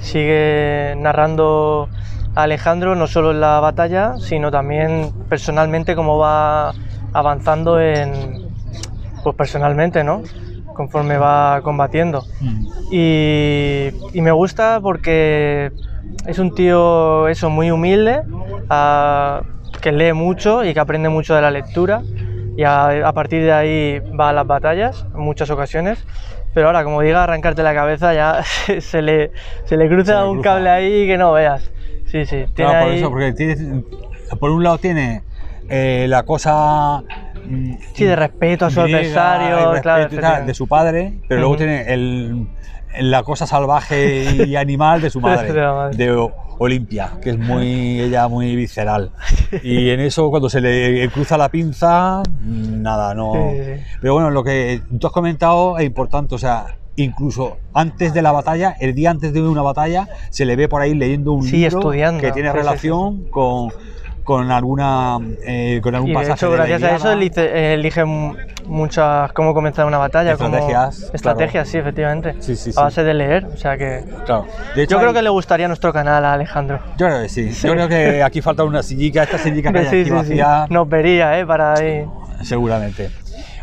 sigue 0.00 0.94
narrando 0.96 1.88
a 2.34 2.42
Alejandro 2.42 2.96
no 2.96 3.06
solo 3.06 3.30
en 3.30 3.40
la 3.40 3.60
batalla, 3.60 4.16
sino 4.18 4.50
también 4.50 5.12
personalmente 5.28 5.94
cómo 5.94 6.18
va 6.18 6.72
avanzando 7.12 7.80
en, 7.80 8.48
pues 9.22 9.36
personalmente, 9.36 10.02
¿no? 10.02 10.22
conforme 10.78 11.18
va 11.18 11.60
combatiendo. 11.62 12.24
Mm. 12.40 12.66
Y, 12.92 13.88
y 14.12 14.22
me 14.22 14.30
gusta 14.30 14.78
porque 14.80 15.72
es 16.24 16.38
un 16.38 16.54
tío 16.54 17.26
eso 17.26 17.50
muy 17.50 17.72
humilde, 17.72 18.22
ah, 18.70 19.42
que 19.80 19.90
lee 19.90 20.12
mucho 20.12 20.64
y 20.64 20.72
que 20.72 20.80
aprende 20.80 21.08
mucho 21.08 21.34
de 21.34 21.42
la 21.42 21.50
lectura 21.50 22.02
y 22.58 22.64
a, 22.64 23.06
a 23.08 23.12
partir 23.12 23.44
de 23.44 23.52
ahí 23.52 24.00
va 24.18 24.30
a 24.30 24.32
las 24.32 24.44
batallas 24.44 25.06
en 25.14 25.20
muchas 25.20 25.48
ocasiones. 25.48 26.04
Pero 26.52 26.66
ahora, 26.66 26.82
como 26.82 27.00
diga 27.02 27.22
arrancarte 27.22 27.62
la 27.62 27.72
cabeza, 27.72 28.12
ya 28.14 28.42
se 28.80 29.00
le, 29.00 29.30
se 29.64 29.76
le 29.76 29.88
cruza 29.88 30.14
Se 30.14 30.18
le 30.18 30.24
un 30.28 30.32
cruza. 30.38 30.50
cable 30.54 30.68
ahí 30.68 31.06
que 31.06 31.16
no 31.16 31.32
veas. 31.32 31.70
Sí, 32.06 32.26
sí. 32.26 32.46
Tiene 32.54 32.70
Claro, 32.72 32.80
por 32.84 32.92
ahí- 32.92 32.98
eso, 32.98 33.10
porque 33.10 33.32
tiene- 33.32 33.84
por 34.40 34.50
un 34.50 34.64
lado 34.64 34.78
tiene 34.78 35.22
eh, 35.68 36.06
la 36.08 36.24
cosa 36.24 37.00
mm, 37.44 37.74
Sí, 37.94 38.04
de 38.06 38.16
respeto 38.16 38.66
a 38.66 38.70
su 38.70 38.82
griega, 38.82 39.34
adversario, 39.34 39.80
claro, 39.82 40.08
tal, 40.20 40.46
de 40.46 40.54
su 40.54 40.66
padre, 40.66 41.12
pero 41.28 41.40
luego 41.42 41.56
tiene 41.58 41.92
el, 41.92 42.48
la 43.00 43.22
cosa 43.22 43.46
salvaje 43.46 44.44
y 44.46 44.56
animal 44.56 45.00
de 45.00 45.10
su 45.10 45.20
madre, 45.22 45.52
De 45.96 46.28
Olimpia, 46.58 47.12
que 47.22 47.30
es 47.30 47.38
muy 47.38 48.00
ella 48.00 48.26
muy 48.28 48.56
visceral. 48.56 49.10
Y 49.62 49.90
en 49.90 50.00
eso 50.00 50.28
cuando 50.30 50.48
se 50.50 50.60
le 50.60 51.08
cruza 51.10 51.38
la 51.38 51.48
pinza, 51.50 52.22
nada, 52.40 53.14
no. 53.14 53.32
Pero 54.00 54.14
bueno, 54.14 54.30
lo 54.30 54.42
que 54.42 54.82
tú 54.98 55.06
has 55.06 55.12
comentado 55.12 55.78
es 55.78 55.84
importante, 55.84 56.34
o 56.34 56.38
sea, 56.38 56.76
incluso 56.96 57.58
antes 57.74 58.12
de 58.12 58.22
la 58.22 58.32
batalla, 58.32 58.74
el 58.80 58.92
día 58.94 59.10
antes 59.10 59.32
de 59.32 59.40
una 59.40 59.62
batalla, 59.62 60.08
se 60.30 60.44
le 60.44 60.56
ve 60.56 60.68
por 60.68 60.82
ahí 60.82 60.94
leyendo 60.94 61.30
un 61.32 61.44
Sí, 61.44 61.58
libro 61.58 61.78
estudiando. 61.78 62.20
que 62.20 62.32
tiene 62.32 62.48
Sí, 62.50 62.54
sí, 62.54 62.58
relación 62.58 63.24
con 63.30 63.70
con 64.28 64.50
alguna 64.50 65.16
eh, 65.42 65.80
con 65.82 65.94
algún 65.94 66.10
Y 66.10 66.12
de 66.12 66.18
pasaje 66.18 66.34
hecho, 66.34 66.50
de 66.52 66.58
la 66.58 66.66
gracias 66.66 66.92
a 66.92 66.96
eso 66.96 67.12
elige, 67.12 67.72
elige 67.72 68.04
mu- 68.04 68.34
muchas 68.66 69.32
cómo 69.32 69.54
comenzar 69.54 69.86
una 69.86 69.96
batalla, 69.96 70.36
cómo- 70.36 70.48
Estrategias, 70.54 71.10
estrategias, 71.14 71.52
claro. 71.52 71.70
sí, 71.70 71.78
efectivamente. 71.78 72.34
Sí, 72.40 72.54
sí, 72.54 72.72
sí. 72.72 72.78
A 72.78 72.82
base 72.82 73.04
de 73.04 73.14
leer, 73.14 73.46
o 73.46 73.56
sea 73.56 73.78
que 73.78 74.04
Claro. 74.26 74.44
De 74.76 74.82
hecho, 74.82 74.96
yo 74.96 75.00
creo 75.00 75.14
que 75.14 75.22
le 75.22 75.30
gustaría 75.30 75.66
nuestro 75.66 75.94
canal 75.94 76.22
a 76.26 76.34
Alejandro. 76.34 76.78
yo 76.98 77.06
creo 77.06 77.22
que 77.22 77.30
sí. 77.30 77.50
Yo 77.52 77.72
creo 77.72 77.88
que 77.88 78.22
aquí 78.22 78.42
falta 78.42 78.64
una 78.64 78.82
sillica, 78.82 79.22
esta 79.22 79.38
sillica 79.38 79.72
que 79.72 79.78
hay 79.88 80.00
aquí 80.02 80.10
vacía, 80.10 80.66
Nos 80.68 80.86
vería, 80.86 81.38
¿eh? 81.38 81.46
Para 81.46 81.72
ahí. 81.72 82.04
seguramente. 82.42 83.08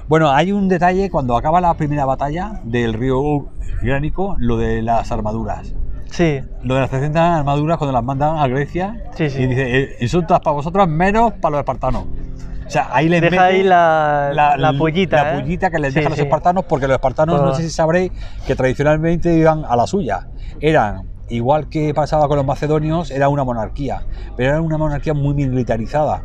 Bueno, 0.08 0.32
hay 0.32 0.52
un 0.52 0.68
detalle 0.68 1.12
cuando 1.12 1.38
acaba 1.38 1.62
la 1.62 1.76
primera 1.76 2.06
batalla 2.06 2.60
del 2.64 2.94
río 2.94 3.22
Gránico, 3.84 4.36
lo 4.40 4.58
de 4.58 4.82
las 4.82 5.12
armaduras. 5.12 5.76
Sí, 6.16 6.40
Lo 6.64 6.76
de 6.76 6.80
las 6.82 6.90
300 6.90 7.22
armaduras 7.22 7.78
cuando 7.78 7.92
las 7.92 8.04
mandan 8.04 8.38
a 8.38 8.48
Grecia 8.48 9.04
Sí, 9.16 9.30
sí. 9.30 9.42
y 9.42 9.48
dice, 9.48 9.96
"Eh, 10.00 10.10
todas 10.10 10.40
para 10.40 10.54
vosotros 10.54 10.88
menos 10.88 11.34
para 11.34 11.52
los 11.52 11.60
espartanos. 11.60 12.06
O 12.66 12.70
sea, 12.70 12.88
ahí 12.94 13.10
les 13.10 13.22
deja 13.22 13.44
ahí 13.44 13.64
la, 13.64 14.32
la, 14.34 14.74
pullita. 14.78 15.24
la 15.24 15.34
¿eh? 15.38 15.42
pullita 15.42 15.70
que 15.70 15.78
les 15.78 15.94
Sí, 15.94 16.00
dejan 16.00 16.12
los 16.12 16.18
sí. 16.20 16.24
espartanos, 16.24 16.64
porque 16.66 16.88
los 16.88 16.96
espartanos, 16.96 17.42
no 17.42 17.54
sé 17.54 17.64
si 17.64 17.70
sabréis, 17.70 18.14
que 18.48 18.56
tradicionalmente 18.56 19.34
iban 19.36 19.66
a 19.66 19.76
la 19.76 19.86
suya. 19.88 20.28
Eran, 20.62 21.02
igual 21.28 21.68
que 21.68 21.94
pasaba 21.94 22.30
con 22.30 22.38
los 22.38 22.46
macedonios, 22.46 23.12
era 23.12 23.28
una 23.28 23.44
monarquía, 23.44 24.04
pero 24.38 24.52
era 24.52 24.62
una 24.62 24.78
monarquía 24.78 25.14
muy 25.14 25.34
militarizada. 25.34 26.24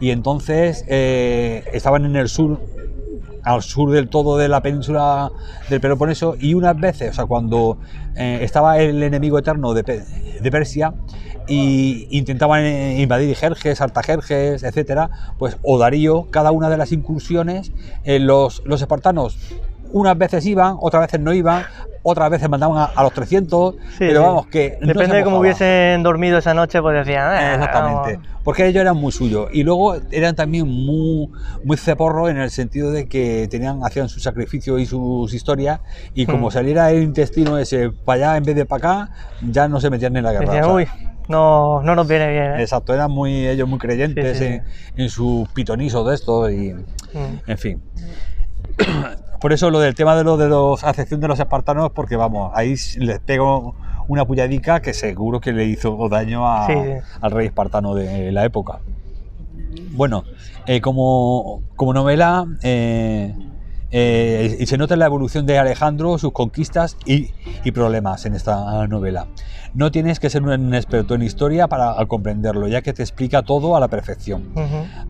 Y 0.00 0.10
entonces 0.10 0.84
eh, 0.86 1.64
estaban 1.72 2.04
en 2.04 2.14
el 2.16 2.28
sur, 2.28 2.60
al 3.42 3.62
sur 3.62 3.90
del 3.90 4.08
todo 4.08 4.36
de 4.36 4.48
la 4.48 4.62
península 4.62 5.30
del 5.68 5.80
Peloponeso, 5.80 6.36
y 6.38 6.54
unas 6.54 6.78
veces, 6.78 7.10
o 7.10 7.14
sea, 7.14 7.26
cuando 7.26 7.78
eh, 8.16 8.40
estaba 8.42 8.78
el 8.78 9.02
enemigo 9.02 9.38
eterno 9.38 9.74
de, 9.74 9.84
Pe- 9.84 10.04
de 10.40 10.50
Persia, 10.50 10.94
y 11.48 12.06
intentaban 12.16 12.62
eh, 12.64 13.00
invadir 13.00 13.34
Jerjes, 13.34 13.80
Artajerjes, 13.80 14.62
etcétera, 14.62 15.10
pues 15.38 15.56
o 15.62 15.78
Darío, 15.78 16.28
cada 16.30 16.52
una 16.52 16.68
de 16.68 16.76
las 16.76 16.92
incursiones, 16.92 17.72
eh, 18.04 18.20
los, 18.20 18.62
los 18.64 18.80
espartanos 18.80 19.36
unas 19.92 20.16
veces 20.18 20.44
iban, 20.46 20.76
otras 20.80 21.02
veces 21.02 21.20
no 21.20 21.32
iban, 21.32 21.64
otras 22.02 22.30
veces 22.30 22.48
mandaban 22.48 22.78
a, 22.78 22.84
a 22.84 23.02
los 23.02 23.12
300, 23.12 23.74
Sí, 23.98 24.06
pero 24.06 24.22
vamos, 24.22 24.46
que 24.46 24.78
Depende 24.80 25.16
de 25.16 25.24
cómo 25.24 25.38
hubiesen 25.40 26.02
dormido 26.02 26.38
esa 26.38 26.54
noche, 26.54 26.80
pues 26.80 26.94
decían. 27.04 27.24
"Ah, 27.26 27.52
Exactamente, 27.54 28.16
vamos". 28.16 28.28
porque 28.42 28.66
ellos 28.66 28.80
eran 28.80 28.96
muy 28.96 29.12
suyos 29.12 29.48
y 29.52 29.62
luego 29.62 29.96
eran 30.10 30.34
también 30.34 30.66
muy, 30.66 31.28
muy 31.62 31.76
ceporros 31.76 32.30
en 32.30 32.38
el 32.38 32.50
sentido 32.50 32.90
de 32.90 33.06
que 33.06 33.48
tenían, 33.50 33.80
hacían 33.84 34.08
sus 34.08 34.22
sacrificios 34.22 34.80
y 34.80 34.86
sus 34.86 35.32
historias 35.34 35.80
y 36.14 36.24
como 36.26 36.48
Hmm. 36.48 36.52
saliera 36.52 36.90
el 36.90 37.02
intestino 37.02 37.58
ese 37.58 37.90
para 38.04 38.28
allá 38.30 38.36
en 38.38 38.44
vez 38.44 38.56
de 38.56 38.64
para 38.64 38.78
acá, 39.04 39.10
ya 39.40 39.68
no 39.68 39.80
se 39.80 39.90
metían 39.90 40.16
en 40.16 40.24
la 40.24 40.32
guerra. 40.32 40.46
Decían, 40.46 40.64
o 40.64 40.66
sea, 40.66 40.74
uy, 40.76 40.86
no, 41.28 41.82
no 41.82 41.94
nos 41.94 42.08
viene 42.08 42.30
bien. 42.30 42.54
¿eh?". 42.54 42.62
Exacto, 42.62 42.94
eran 42.94 43.10
muy, 43.10 43.46
ellos 43.46 43.68
muy 43.68 43.78
creyentes 43.78 44.38
sí, 44.38 44.44
en, 44.44 44.62
en 44.96 45.08
sus 45.10 45.48
pitonisos 45.50 46.06
de 46.08 46.14
esto 46.14 46.50
y 46.50 46.72
Mm. 47.12 47.40
en 47.46 47.58
fin. 47.58 47.82
Por 49.40 49.52
eso 49.52 49.70
lo 49.70 49.80
del 49.80 49.94
tema 49.94 50.16
de 50.16 50.24
lo 50.24 50.36
de 50.36 50.48
los 50.48 50.84
acepción 50.84 51.20
de 51.20 51.28
los 51.28 51.40
espartanos, 51.40 51.90
porque 51.92 52.16
vamos, 52.16 52.52
ahí 52.54 52.74
les 52.98 53.20
pego 53.20 53.74
una 54.08 54.24
puyadica 54.24 54.80
que 54.80 54.92
seguro 54.92 55.40
que 55.40 55.52
le 55.52 55.64
hizo 55.66 56.08
daño 56.08 56.46
a- 56.46 56.66
Sí, 56.66 56.74
sí. 56.74 57.16
al 57.20 57.30
rey 57.30 57.46
espartano 57.46 57.94
de 57.94 58.32
la 58.32 58.44
época. 58.44 58.80
Bueno, 59.92 60.24
eh, 60.66 60.80
como, 60.80 61.62
como 61.76 61.92
novela, 61.94 62.44
eh, 62.62 63.34
eh, 63.90 64.56
y 64.60 64.66
se 64.66 64.76
nota 64.78 64.94
la 64.96 65.06
evolución 65.06 65.46
de 65.46 65.58
Alejandro, 65.58 66.18
sus 66.18 66.32
conquistas 66.32 66.96
y, 67.06 67.30
y 67.64 67.72
problemas 67.72 68.24
en 68.26 68.34
esta 68.34 68.86
novela. 68.88 69.26
No 69.72 69.90
tienes 69.92 70.18
que 70.18 70.28
ser 70.30 70.42
un 70.42 70.74
experto 70.74 71.14
en 71.14 71.22
historia 71.22 71.68
para 71.68 71.94
comprenderlo, 72.06 72.66
ya 72.66 72.82
que 72.82 72.92
te 72.92 73.02
explica 73.02 73.42
todo 73.42 73.76
a 73.76 73.80
la 73.80 73.88
perfección. 73.88 74.48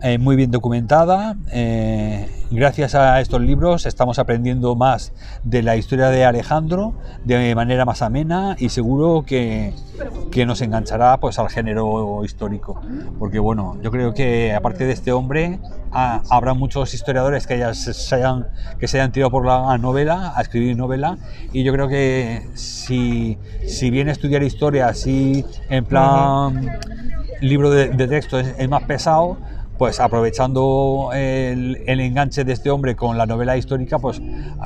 Eh, 0.03 0.19
muy 0.19 0.37
bien 0.37 0.51
documentada. 0.51 1.37
eh, 1.51 2.29
gracias 2.53 2.95
a 2.97 3.21
estos 3.21 3.41
libros 3.41 3.87
estamos 3.87 4.19
aprendiendo 4.19 4.75
más 4.75 5.13
de 5.45 5.63
la 5.63 5.77
historia 5.77 6.09
de 6.09 6.25
Alejandro 6.25 6.95
de 7.25 7.55
manera 7.55 7.85
más 7.85 8.03
amena 8.03 8.57
y 8.59 8.71
seguro 8.71 9.23
que, 9.25 9.73
que 10.33 10.45
nos 10.47 10.61
enganchará 10.61 11.19
pues, 11.21 11.39
al 11.39 11.49
género 11.49 12.25
histórico. 12.25 12.81
Porque 13.19 13.39
bueno, 13.39 13.77
yo 13.83 13.91
creo 13.93 14.13
que 14.15 14.53
aparte 14.53 14.85
de 14.85 14.93
este 14.93 15.13
hombre 15.13 15.61
ha- 15.93 16.23
habrá 16.29 16.55
muchos 16.55 16.93
historiadores 16.93 17.47
que, 17.47 17.55
haya- 17.55 17.73
se 17.75 18.15
hayan, 18.17 18.49
que 18.79 18.89
se 18.89 18.99
hayan 19.01 19.13
tirado 19.13 19.31
por 19.31 19.47
la 19.47 19.79
novela, 19.79 20.33
a 20.37 20.43
escribir 20.43 20.77
novela 20.77 21.19
y 21.53 21.63
yo 21.63 21.73
creo 21.73 21.87
que 21.89 22.49
si, 22.55 23.39
si 23.67 23.91
bien 23.91 24.09
estudiar 24.09 24.43
historia 24.51 24.89
así 24.89 25.45
en 25.69 25.85
plan 25.85 26.71
libro 27.41 27.71
de, 27.71 27.89
de 27.89 28.07
texto 28.09 28.39
es, 28.39 28.55
es 28.59 28.69
más 28.69 28.83
pesado, 28.85 29.39
pues 29.79 29.99
aprovechando 30.01 31.11
el, 31.15 31.83
el 31.87 32.01
enganche 32.01 32.45
de 32.45 32.53
este 32.53 32.71
hombre 32.71 32.95
con 32.97 33.17
la 33.17 33.25
novela 33.27 33.57
histórica, 33.57 33.99
pues 33.99 34.21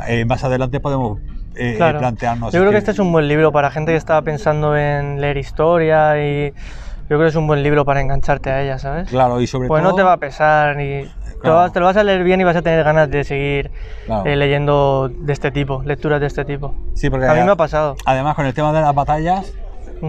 eh, 0.09 0.25
más 0.25 0.43
adelante 0.45 0.81
podemos 0.81 1.21
eh, 1.55 1.75
Claro. 1.76 2.00
plantearnos. 2.00 2.53
Yo 2.53 2.61
creo 2.61 2.73
que 2.73 2.79
este 2.79 2.91
es 2.91 2.99
un 2.99 3.12
buen 3.12 3.29
libro 3.29 3.53
para 3.53 3.71
gente 3.71 3.93
que 3.93 3.97
está 3.99 4.21
pensando 4.23 4.76
en 4.76 5.21
leer 5.21 5.37
historia 5.37 6.21
y 6.21 6.50
yo 6.50 7.07
creo 7.09 7.21
que 7.21 7.26
es 7.29 7.37
un 7.37 7.47
buen 7.47 7.62
libro 7.62 7.85
para 7.85 8.00
engancharte 8.00 8.50
a 8.50 8.62
ella, 8.62 8.79
¿sabes? 8.79 9.09
Claro, 9.09 9.41
y 9.41 9.47
sobre 9.47 9.69
Pues 9.69 9.83
todo... 9.83 9.93
no 9.93 9.97
te 9.97 10.03
va 10.03 10.14
a 10.14 10.19
pesar 10.19 10.76
ni... 10.76 11.03
Te, 11.05 11.50
Claro. 11.50 11.71
te 11.73 11.79
lo 11.79 11.85
vas 11.87 11.97
a 11.99 12.03
leer 12.03 12.25
bien 12.25 12.41
y 12.41 12.45
vas 12.45 12.57
a 12.57 12.62
tener 12.62 12.83
ganas 12.83 13.11
de 13.11 13.23
seguir 13.23 13.71
Claro. 14.07 14.25
eh, 14.25 14.35
leyendo 14.35 15.11
de 15.11 15.33
este 15.33 15.50
tipo, 15.50 15.83
lecturas 15.85 16.19
de 16.19 16.26
este 16.26 16.45
tipo. 16.47 16.75
Sí, 16.95 17.11
porque 17.11 17.26
A 17.26 17.35
mí 17.35 17.43
me 17.45 17.50
ha 17.50 17.57
pasado. 17.57 17.97
Además, 18.07 18.35
con 18.35 18.47
el 18.47 18.55
tema 18.55 18.73
de 18.73 18.81
las 18.81 18.95
batallas, 18.95 19.53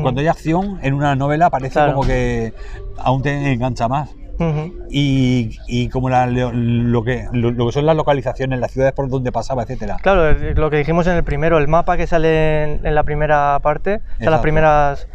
Cuando 0.01 0.21
hay 0.21 0.27
acción 0.27 0.79
en 0.81 0.93
una 0.93 1.15
novela 1.15 1.49
parece 1.49 1.73
Claro. 1.73 1.93
como 1.93 2.07
que 2.07 2.53
aún 2.97 3.21
te 3.21 3.51
engancha 3.53 3.87
más. 3.87 4.09
Y, 4.89 5.57
y 5.67 5.89
como 5.89 6.09
la- 6.09 6.27
lo, 6.27 6.51
lo 6.51 7.03
que, 7.03 7.25
lo, 7.31 7.51
lo 7.51 7.67
que 7.67 7.71
son 7.71 7.85
las 7.85 7.95
localizaciones, 7.95 8.59
las 8.59 8.71
ciudades 8.71 8.93
por 8.93 9.07
donde 9.09 9.31
pasaba, 9.31 9.63
etcétera. 9.63 9.97
Claro, 10.01 10.33
lo 10.33 10.69
que 10.69 10.77
dijimos 10.77 11.07
en 11.07 11.13
el 11.15 11.23
primero, 11.23 11.57
el 11.57 11.67
mapa 11.67 11.97
que 11.97 12.05
sale 12.07 12.63
en, 12.63 12.85
en 12.85 12.95
la 12.95 13.03
primera 13.03 13.57
parte, 13.61 14.01
o 14.15 14.17
sea, 14.19 14.29
las 14.31 14.41
primeras 14.41 15.07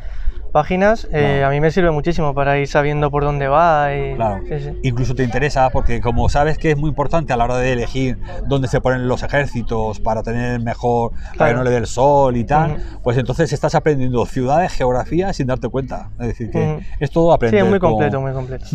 páginas, 0.51 1.07
eh, 1.13 1.37
Claro. 1.39 1.47
a 1.47 1.51
mí 1.51 1.61
me 1.61 1.71
sirve 1.71 1.91
muchísimo 1.91 2.35
para 2.35 2.59
ir 2.59 2.67
sabiendo 2.69 3.11
por 3.11 3.25
dónde 3.25 3.49
va. 3.49 3.95
Y, 3.95 4.15
Claro. 4.15 4.43
sí, 4.49 4.55
sí. 4.61 4.71
Incluso 4.83 5.15
te 5.15 5.23
interesa 5.25 5.71
porque 5.71 6.01
como 6.01 6.29
sabes 6.29 6.59
que 6.59 6.73
es 6.73 6.77
muy 6.77 6.89
importante 6.91 7.33
a 7.33 7.37
la 7.37 7.45
hora 7.45 7.57
de 7.57 7.73
elegir 7.73 8.19
dónde 8.47 8.69
se 8.69 8.81
ponen 8.81 9.09
los 9.09 9.23
ejércitos 9.23 10.01
para 10.01 10.23
tener 10.23 10.61
mejor, 10.61 11.13
para 11.13 11.23
que 11.31 11.37
Claro. 11.37 11.57
no 11.59 11.65
le 11.65 11.71
dé 11.71 11.77
el 11.79 11.87
sol 11.87 12.37
y 12.37 12.45
tal, 12.45 12.77
pues 13.03 13.17
entonces 13.17 13.53
estás 13.53 13.75
aprendiendo 13.75 14.25
ciudades, 14.27 14.73
geografía 14.73 15.33
sin 15.33 15.47
darte 15.47 15.69
cuenta. 15.69 16.11
Es 16.21 16.27
decir, 16.29 16.51
que 16.51 16.81
es 16.99 17.11
todo 17.11 17.31
Sí, 17.31 17.35
aprender. 17.35 17.65
es 17.65 17.71
muy 17.71 17.79
completo, 17.79 18.21
muy 18.21 18.33
completo. 18.33 18.67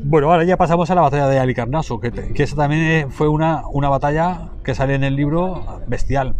Bueno, 0.00 0.30
ahora 0.30 0.44
ya 0.44 0.56
pasamos 0.56 0.90
a 0.90 0.94
la 0.94 1.00
batalla 1.02 1.26
de 1.28 1.38
Alicarnaso, 1.38 1.98
que, 2.00 2.10
que 2.12 2.42
esa 2.42 2.54
también 2.56 2.82
eh, 2.82 3.06
fue 3.10 3.28
una, 3.28 3.62
una 3.72 3.88
batalla 3.88 4.50
que 4.62 4.74
sale 4.74 4.94
en 4.94 5.02
el 5.04 5.16
libro 5.16 5.80
bestial. 5.86 6.34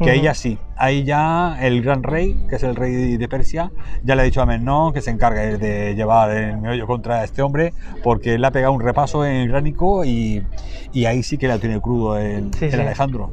Que 0.00 0.20
ya 0.20 0.32
sí, 0.34 0.58
ahí 0.76 1.02
ya 1.04 1.58
el 1.60 1.82
gran 1.82 2.02
rey, 2.02 2.46
que 2.48 2.56
es 2.56 2.62
el 2.62 2.76
rey 2.76 3.16
de 3.16 3.28
Persia, 3.28 3.72
ya 4.04 4.14
le 4.14 4.22
ha 4.22 4.24
dicho 4.24 4.40
a 4.40 4.46
Memnón 4.46 4.92
que 4.92 5.00
se 5.00 5.10
encargue 5.10 5.58
de 5.58 5.94
llevar 5.94 6.30
el 6.30 6.58
meollo 6.58 6.86
contra 6.86 7.24
este 7.24 7.42
hombre, 7.42 7.74
porque 8.04 8.38
le 8.38 8.46
ha 8.46 8.50
pegado 8.52 8.72
un 8.72 8.80
repaso 8.80 9.24
en 9.26 9.48
Gránico 9.48 10.04
y, 10.04 10.46
y 10.92 11.04
ahí 11.06 11.22
sí 11.22 11.36
que 11.36 11.48
la 11.48 11.58
tiene 11.58 11.80
crudo 11.80 12.16
el, 12.16 12.52
Sí, 12.54 12.66
el 12.66 12.70
sí. 12.70 12.76
Alejandro. 12.76 13.32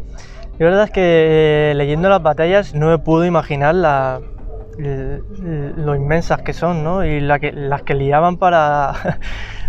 La 0.58 0.66
verdad 0.66 0.84
es 0.86 0.92
que 0.92 1.02
eh, 1.72 1.74
leyendo 1.76 2.10
las 2.10 2.24
batallas 2.24 2.74
no 2.74 2.88
me 2.88 2.98
puedo 2.98 3.26
imaginar 3.26 3.76
la, 3.76 4.22
l- 4.80 5.22
l- 5.44 5.74
lo 5.76 5.96
inmensas 5.96 6.42
que 6.42 6.54
son, 6.54 6.84
¿no? 6.84 7.06
Y 7.06 7.20
la 7.20 7.40
que, 7.40 7.52
las 7.52 7.84
que 7.84 7.94
liaban 7.94 8.38
para, 8.38 9.20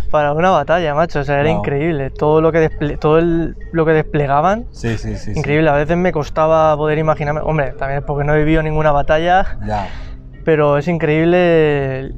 para 0.07 0.33
una 0.33 0.51
batalla, 0.51 0.95
macho. 0.95 1.21
O 1.21 1.25
sea, 1.25 1.41
era 1.41 1.51
increíble. 1.51 2.11
Todo 2.11 2.41
lo 2.41 2.53
que 2.53 2.69
todo 3.01 3.19
el- 3.19 3.57
lo 3.73 3.85
que 3.85 3.93
desplegaban, 3.93 4.67
Sí, 4.73 4.97
sí, 4.99 5.17
sí. 5.17 5.33
sí. 5.35 5.39
increíble. 5.39 5.69
A 5.71 5.75
veces 5.75 5.97
me 5.97 6.13
costaba 6.13 6.77
poder 6.77 6.99
imaginarme. 6.99 7.41
Hombre, 7.43 7.73
también 7.73 7.99
es 8.01 8.05
porque 8.05 8.25
no 8.25 8.35
he 8.35 8.39
vivido 8.39 8.63
ninguna 8.63 8.93
batalla, 8.93 9.59
Ya. 9.67 9.89
pero 10.45 10.79
es 10.79 10.89
increíble 10.89 12.13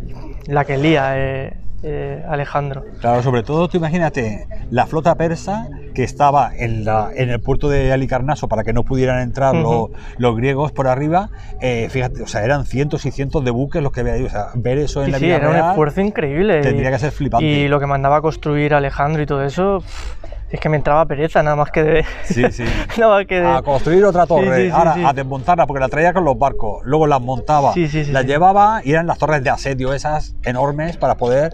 la 0.47 0.65
que 0.65 0.77
lía 0.79 1.13
eh, 1.17 1.53
eh, 1.83 2.25
Alejandro. 2.29 2.85
Claro, 3.01 3.23
sobre 3.23 3.43
todo 3.43 3.69
tú 3.69 3.77
imagínate 3.77 4.47
la 4.71 4.87
flota 4.87 5.15
persa 5.15 5.67
que 5.95 6.03
estaba 6.05 6.51
en, 6.57 6.85
la, 6.85 7.11
en 7.15 7.31
el 7.31 7.41
puerto 7.41 7.69
de 7.69 7.93
Alicarnaso 7.93 8.49
para 8.49 8.65
que 8.65 8.73
no 8.73 8.83
pudieran 8.85 9.21
entrar 9.21 9.55
los, 9.55 9.91
los 10.19 10.37
griegos 10.37 10.73
por 10.73 10.89
arriba. 10.89 11.31
eh, 11.61 11.89
fíjate, 11.91 12.23
o 12.23 12.27
sea, 12.27 12.45
eran 12.45 12.65
cientos 12.67 13.05
y 13.07 13.11
cientos 13.11 13.45
de 13.45 13.51
buques 13.51 13.83
los 13.83 13.93
que 13.93 14.01
había 14.01 14.15
ahí. 14.15 14.25
O 14.25 14.31
sea, 14.31 14.47
ver 14.55 14.79
eso 14.79 15.01
en 15.01 15.07
Sí, 15.07 15.13
la 15.13 15.19
sí, 15.19 15.25
vida 15.27 15.37
era 15.37 15.49
un 15.49 15.55
real 15.55 15.69
esfuerzo 15.71 16.01
increíble. 16.01 16.61
tendría 16.61 16.89
y- 16.89 16.93
que 16.93 16.99
ser 16.99 17.13
flipante. 17.13 17.47
Y 17.47 17.69
lo 17.69 17.79
que 17.81 17.87
mandaba 17.87 18.17
a 18.17 18.21
construir 18.21 18.75
Alejandro 18.75 19.23
y 19.23 19.27
todo 19.27 19.45
eso, 19.45 19.79
pff, 19.81 20.17
es 20.51 20.61
que 20.61 20.69
me 20.69 20.77
entraba 20.79 21.05
pereza 21.07 21.43
nada 21.43 21.57
más 21.57 21.71
que 21.71 21.83
de. 21.83 22.05
Sí, 22.25 22.45
sí. 22.51 22.65
nada 22.99 23.17
más 23.17 23.27
que 23.27 23.41
de. 23.41 23.47
A 23.49 23.63
construir 23.63 24.05
otra 24.05 24.27
torre, 24.27 24.57
Sí, 24.57 24.63
sí, 24.67 24.71
ahora 24.75 24.95
sí. 24.95 25.05
a 25.05 25.13
desmontarla 25.13 25.67
porque 25.67 25.81
la 25.81 25.89
traía 25.89 26.13
con 26.13 26.25
los 26.25 26.39
barcos, 26.39 26.81
luego 26.85 27.07
las 27.07 27.21
montaba, 27.21 27.73
Sí, 27.75 27.89
sí, 27.89 28.05
sí, 28.05 28.13
las 28.13 28.25
llevaba 28.25 28.81
y 28.85 28.93
eran 28.93 29.07
las 29.07 29.19
torres 29.19 29.43
de 29.45 29.51
asedio 29.51 29.93
esas 29.93 30.35
enormes 30.45 30.97
para 30.97 31.17
poder. 31.17 31.53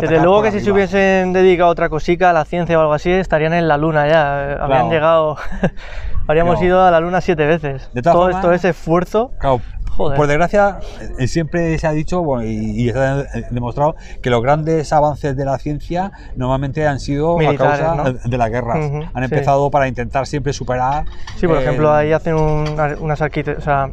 Desde 0.00 0.20
luego 0.20 0.42
que 0.42 0.50
si 0.50 0.58
se 0.58 0.64
arriba. 0.64 0.74
hubiesen 0.76 1.32
dedicado 1.32 1.68
a 1.68 1.72
otra 1.72 1.88
cosica, 1.88 2.30
a 2.30 2.32
la 2.32 2.44
ciencia 2.44 2.78
o 2.78 2.80
algo 2.80 2.94
así, 2.94 3.10
estarían 3.10 3.52
en 3.52 3.68
la 3.68 3.76
luna 3.76 4.08
ya. 4.08 4.52
Habrían 4.52 4.66
Claro. 4.66 4.90
llegado. 4.90 5.36
Habríamos 6.28 6.54
Claro. 6.56 6.66
ido 6.66 6.84
a 6.84 6.90
la 6.90 7.00
luna 7.00 7.20
siete 7.20 7.46
veces. 7.46 7.88
De 7.92 8.02
todo, 8.02 8.14
formas- 8.14 8.42
todo 8.42 8.52
ese 8.52 8.70
esfuerzo. 8.70 9.30
Claro, 9.38 9.60
Joder. 9.96 10.16
por 10.16 10.26
desgracia, 10.26 10.78
eh, 11.18 11.26
siempre 11.26 11.78
se 11.78 11.86
ha 11.86 11.92
dicho 11.92 12.22
bueno, 12.22 12.44
y, 12.44 12.82
y 12.82 12.88
está 12.88 13.20
eh, 13.22 13.44
demostrado 13.50 13.96
que 14.22 14.28
los 14.30 14.42
grandes 14.42 14.92
avances 14.92 15.36
de 15.36 15.44
la 15.44 15.58
ciencia 15.58 16.12
normalmente 16.36 16.86
han 16.86 17.00
sido 17.00 17.38
Militares, 17.38 17.80
a 17.80 17.86
causa 17.96 18.12
¿no? 18.12 18.18
de 18.30 18.38
las 18.38 18.50
guerras. 18.50 18.76
Ujú, 18.86 18.96
han 19.04 19.10
sí. 19.28 19.34
empezado 19.34 19.70
para 19.70 19.88
intentar 19.88 20.26
siempre 20.26 20.52
superar. 20.52 21.04
Sí, 21.36 21.46
por 21.46 21.56
eh, 21.56 21.62
ejemplo, 21.62 21.92
ahí 21.92 22.12
hacen 22.12 22.34
un- 22.34 22.78
unas 23.00 23.22
arquitecturas. 23.22 23.62
O 23.62 23.64
sea, 23.64 23.90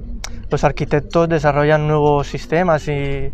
los 0.50 0.64
arquitectos 0.64 1.30
desarrollan 1.30 1.88
nuevos 1.88 2.28
sistemas 2.28 2.88
y, 2.88 3.32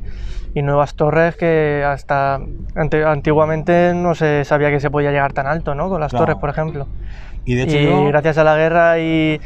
y 0.53 0.61
nuevas 0.61 0.93
torres 0.95 1.35
que 1.35 1.83
hasta 1.85 2.39
ante- 2.75 3.03
antiguamente 3.03 3.93
no 3.93 4.15
se 4.15 4.45
sabía 4.45 4.69
que 4.69 4.79
se 4.79 4.89
podía 4.89 5.11
llegar 5.11 5.33
tan 5.33 5.47
alto, 5.47 5.75
¿no? 5.75 5.89
Con 5.89 5.99
las 6.01 6.11
Claro. 6.11 6.25
torres, 6.27 6.39
por 6.39 6.49
ejemplo. 6.49 6.87
Y 7.45 7.55
de 7.55 7.63
hecho, 7.63 7.77
y 7.77 7.83
yo- 7.85 8.05
gracias 8.05 8.37
a 8.37 8.43
la 8.43 8.55
guerra 8.55 8.99
y, 8.99 9.41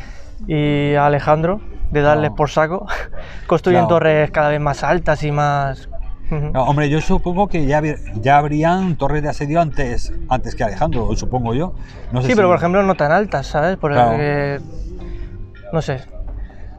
y 0.48 0.94
a 0.96 1.06
Alejandro, 1.06 1.62
de 1.94 2.02
darles 2.02 2.32
por 2.32 2.50
saco, 2.50 2.86
construyen 3.48 3.82
Claro. 3.82 3.96
torres 3.96 4.32
cada 4.32 4.50
vez 4.50 4.60
más 4.60 4.84
altas 4.84 5.24
y 5.24 5.32
más. 5.32 5.90
No, 6.30 6.64
hombre, 6.64 6.90
yo 6.90 7.00
supongo 7.00 7.48
que 7.48 7.66
ya, 7.68 7.80
ya 8.16 8.38
habrían 8.38 8.96
torres 8.96 9.22
de 9.22 9.30
asedio 9.30 9.62
antes, 9.62 10.12
antes 10.30 10.56
que 10.56 10.64
Alejandro, 10.64 11.16
supongo 11.16 11.54
yo. 11.54 11.74
No 12.12 12.22
sé 12.22 12.28
sí, 12.28 12.34
si- 12.34 12.36
pero 12.36 12.48
por 12.48 12.58
ejemplo 12.58 12.82
no 12.82 12.96
tan 12.96 13.12
altas, 13.12 13.46
¿sabes? 13.46 13.78
Porque, 13.78 13.96
Claro. 13.96 14.64
no 15.72 15.82
sé, 15.84 16.00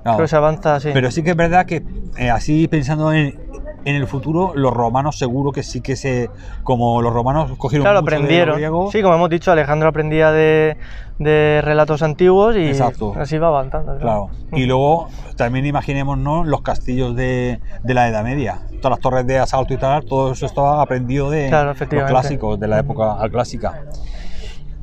no. 0.04 0.16
que 0.16 0.26
se 0.26 0.34
avanza 0.36 0.74
así. 0.76 0.90
Pero 0.92 1.10
sí 1.12 1.22
que 1.22 1.30
es 1.30 1.36
verdad 1.36 1.66
que 1.66 1.84
eh, 2.16 2.30
así 2.30 2.66
pensando 2.66 3.12
en, 3.12 3.38
en 3.84 3.96
el 3.96 4.06
futuro, 4.06 4.52
los 4.54 4.72
romanos 4.72 5.18
seguro 5.18 5.52
que 5.52 5.62
sí 5.62 5.80
que 5.80 5.96
se. 5.96 6.30
Como 6.62 7.02
los 7.02 7.12
romanos 7.12 7.52
cogieron 7.58 7.84
Claro, 7.84 8.00
mucho 8.00 8.10
de 8.10 8.16
aprendieron. 8.16 8.54
griego, 8.56 8.90
Sí, 8.90 9.02
como 9.02 9.14
hemos 9.14 9.28
dicho, 9.30 9.52
Alejandro 9.52 9.88
aprendía 9.88 10.30
de, 10.32 10.76
de 11.18 11.60
relatos 11.62 12.02
antiguos 12.02 12.56
y 12.56 12.66
Exacto. 12.68 13.12
así 13.16 13.36
va 13.38 13.48
avanzando. 13.48 13.98
Claro. 13.98 14.30
Y 14.52 14.64
luego 14.66 15.08
también 15.36 15.66
imaginémonos 15.66 16.46
los 16.46 16.62
castillos 16.62 17.14
de, 17.14 17.60
de 17.82 17.94
la 17.94 18.08
Edad 18.08 18.24
Media. 18.24 18.60
Todas 18.80 18.90
las 18.96 19.00
torres 19.00 19.26
de 19.26 19.38
asalto 19.38 19.74
y 19.74 19.76
tal, 19.76 20.04
todo 20.04 20.32
eso 20.32 20.46
estaba 20.46 20.80
aprendido 20.80 21.30
de 21.30 21.48
Claro, 21.48 21.74
los 21.74 22.04
clásicos, 22.04 22.58
de 22.58 22.68
la 22.68 22.78
época 22.78 23.16
clásica. 23.30 23.82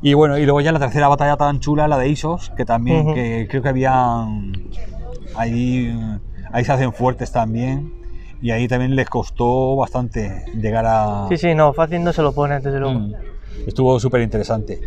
Y 0.04 0.14
bueno, 0.14 0.36
y 0.36 0.44
luego 0.44 0.60
ya 0.60 0.72
la 0.72 0.80
tercera 0.80 1.06
batalla 1.08 1.36
tan 1.36 1.60
chula, 1.60 1.86
la 1.86 1.96
de 1.96 2.08
Isos, 2.08 2.50
que 2.56 2.64
también 2.64 3.06
Ujú. 3.06 3.14
que 3.14 3.46
creo 3.48 3.62
que 3.62 3.68
habían 3.68 4.52
ahí, 5.36 5.96
ahí 6.52 6.64
se 6.64 6.72
hacen 6.72 6.92
fuertes 6.92 7.30
también. 7.32 7.92
Y 8.42 8.50
ahí 8.50 8.66
también 8.66 8.96
les 8.96 9.08
costó 9.08 9.76
bastante 9.76 10.44
llegar 10.52 10.84
a. 10.86 11.26
Sí, 11.28 11.36
sí, 11.36 11.54
no, 11.54 11.72
fácil 11.72 12.02
no 12.02 12.12
se 12.12 12.22
lo 12.22 12.32
pone, 12.32 12.58
desde 12.58 12.80
luego. 12.80 12.98
Mm, 12.98 13.14
Estuvo 13.68 14.00
súper 14.00 14.20
interesante. 14.20 14.80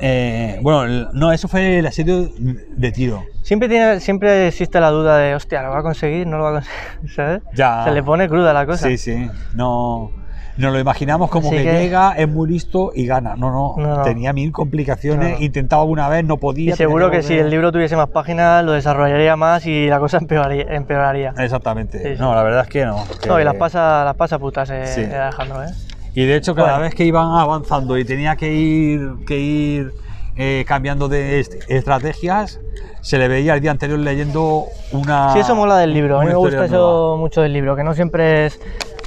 Eh, 0.00 0.58
bueno, 0.60 1.08
no, 1.12 1.32
eso 1.32 1.46
fue 1.46 1.78
el 1.78 1.86
asedio 1.86 2.28
de 2.36 2.90
tiro. 2.90 3.24
Siempre, 3.42 3.68
tiene, 3.68 4.00
siempre 4.00 4.48
existe 4.48 4.80
la 4.80 4.90
duda 4.90 5.18
de, 5.18 5.36
hostia, 5.36 5.62
¿lo 5.62 5.70
va 5.70 5.78
a 5.78 5.82
conseguir? 5.82 6.26
¿No 6.26 6.36
lo 6.38 6.44
va 6.44 6.50
a 6.50 6.52
conseguir? 6.54 7.10
¿Sabes? 7.14 7.42
Ya. 7.54 7.84
Se 7.84 7.92
le 7.92 8.02
pone 8.02 8.28
cruda 8.28 8.52
la 8.52 8.66
cosa. 8.66 8.88
Sí, 8.88 8.98
sí. 8.98 9.30
No, 9.54 10.10
nos 10.56 10.72
lo 10.72 10.78
imaginamos 10.78 11.30
como 11.30 11.48
Así 11.48 11.56
que, 11.58 11.64
que- 11.64 11.72
llega, 11.80 12.12
es 12.16 12.28
muy 12.28 12.48
listo 12.48 12.92
y 12.94 13.06
gana. 13.06 13.34
No, 13.36 13.50
no. 13.76 14.02
Tenía 14.02 14.32
mil 14.32 14.52
complicaciones. 14.52 15.38
No. 15.38 15.44
Intentaba 15.44 15.82
una 15.84 16.08
vez, 16.08 16.24
no 16.24 16.36
podía. 16.36 16.74
Y 16.74 16.76
seguro 16.76 17.10
que 17.10 17.22
si 17.22 17.34
el 17.36 17.50
libro 17.50 17.72
tuviese 17.72 17.96
más 17.96 18.08
páginas, 18.08 18.64
lo 18.64 18.72
desarrollaría 18.72 19.34
más 19.36 19.66
y 19.66 19.88
la 19.88 19.98
cosa 19.98 20.18
empeoraría. 20.18 20.64
empeoraría. 20.68 21.34
Exactamente. 21.38 21.98
Sí, 22.02 22.14
sí. 22.16 22.20
No, 22.20 22.34
la 22.34 22.42
verdad 22.42 22.62
es 22.62 22.68
que 22.68 22.84
no. 22.84 23.04
que- 23.20 23.28
No, 23.28 23.40
y 23.40 23.44
las 23.44 23.54
pasa, 23.56 24.04
las 24.04 24.14
pasa 24.14 24.38
putas 24.38 24.70
eh, 24.70 24.86
Sí. 24.86 25.00
eh, 25.00 25.14
Alejandro, 25.16 25.62
¿eh? 25.64 25.68
Y 26.14 26.24
de 26.26 26.36
hecho, 26.36 26.54
cada 26.54 26.68
Bueno. 26.74 26.82
vez 26.84 26.94
que 26.94 27.04
iban 27.04 27.26
avanzando 27.36 27.98
y 27.98 28.04
tenía 28.04 28.36
que 28.36 28.52
ir, 28.52 29.00
que 29.26 29.36
ir 29.38 29.92
eh, 30.36 30.64
cambiando 30.66 31.08
de 31.08 31.40
est- 31.40 31.68
estrategias, 31.68 32.60
se 33.00 33.18
le 33.18 33.26
veía 33.28 33.54
el 33.54 33.60
día 33.60 33.70
anterior 33.72 33.98
leyendo 33.98 34.66
una. 34.92 35.32
Sí, 35.32 35.40
eso 35.40 35.54
mola 35.56 35.76
del 35.78 35.92
libro. 35.92 36.18
A 36.18 36.22
mí 36.22 36.28
me 36.28 36.34
gusta 36.36 36.64
eso 36.66 36.74
nueva. 36.76 37.16
mucho 37.16 37.40
del 37.42 37.52
libro, 37.52 37.74
que 37.76 37.82
no 37.84 37.94
siempre 37.94 38.46
es 38.46 38.60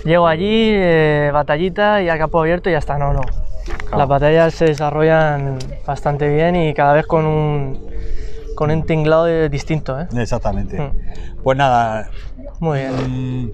llego 0.08 0.28
allí, 0.28 0.70
eh, 0.74 1.30
batallita 1.34 2.02
y 2.02 2.10
a 2.10 2.18
capo 2.18 2.40
abierto 2.42 2.70
y 2.70 2.72
ya 2.74 2.80
está. 2.80 2.98
No, 2.98 3.14
no. 3.14 3.22
Claro. 3.22 3.98
Las 3.98 4.08
batallas 4.08 4.54
se 4.54 4.66
desarrollan 4.66 5.60
bastante 5.86 6.28
bien 6.34 6.56
y 6.56 6.74
cada 6.74 6.94
vez 6.94 7.06
con 7.06 7.26
un 7.26 7.86
con 8.56 8.72
un 8.72 8.84
tinglado 8.84 9.26
de- 9.26 9.50
distinto, 9.50 10.00
¿eh? 10.00 10.08
Exactamente. 10.18 10.80
Mm. 10.80 10.92
Pues 11.44 11.58
nada, 11.58 12.10
Muy 12.60 12.80
bien. 12.80 13.44
Mm, 13.46 13.52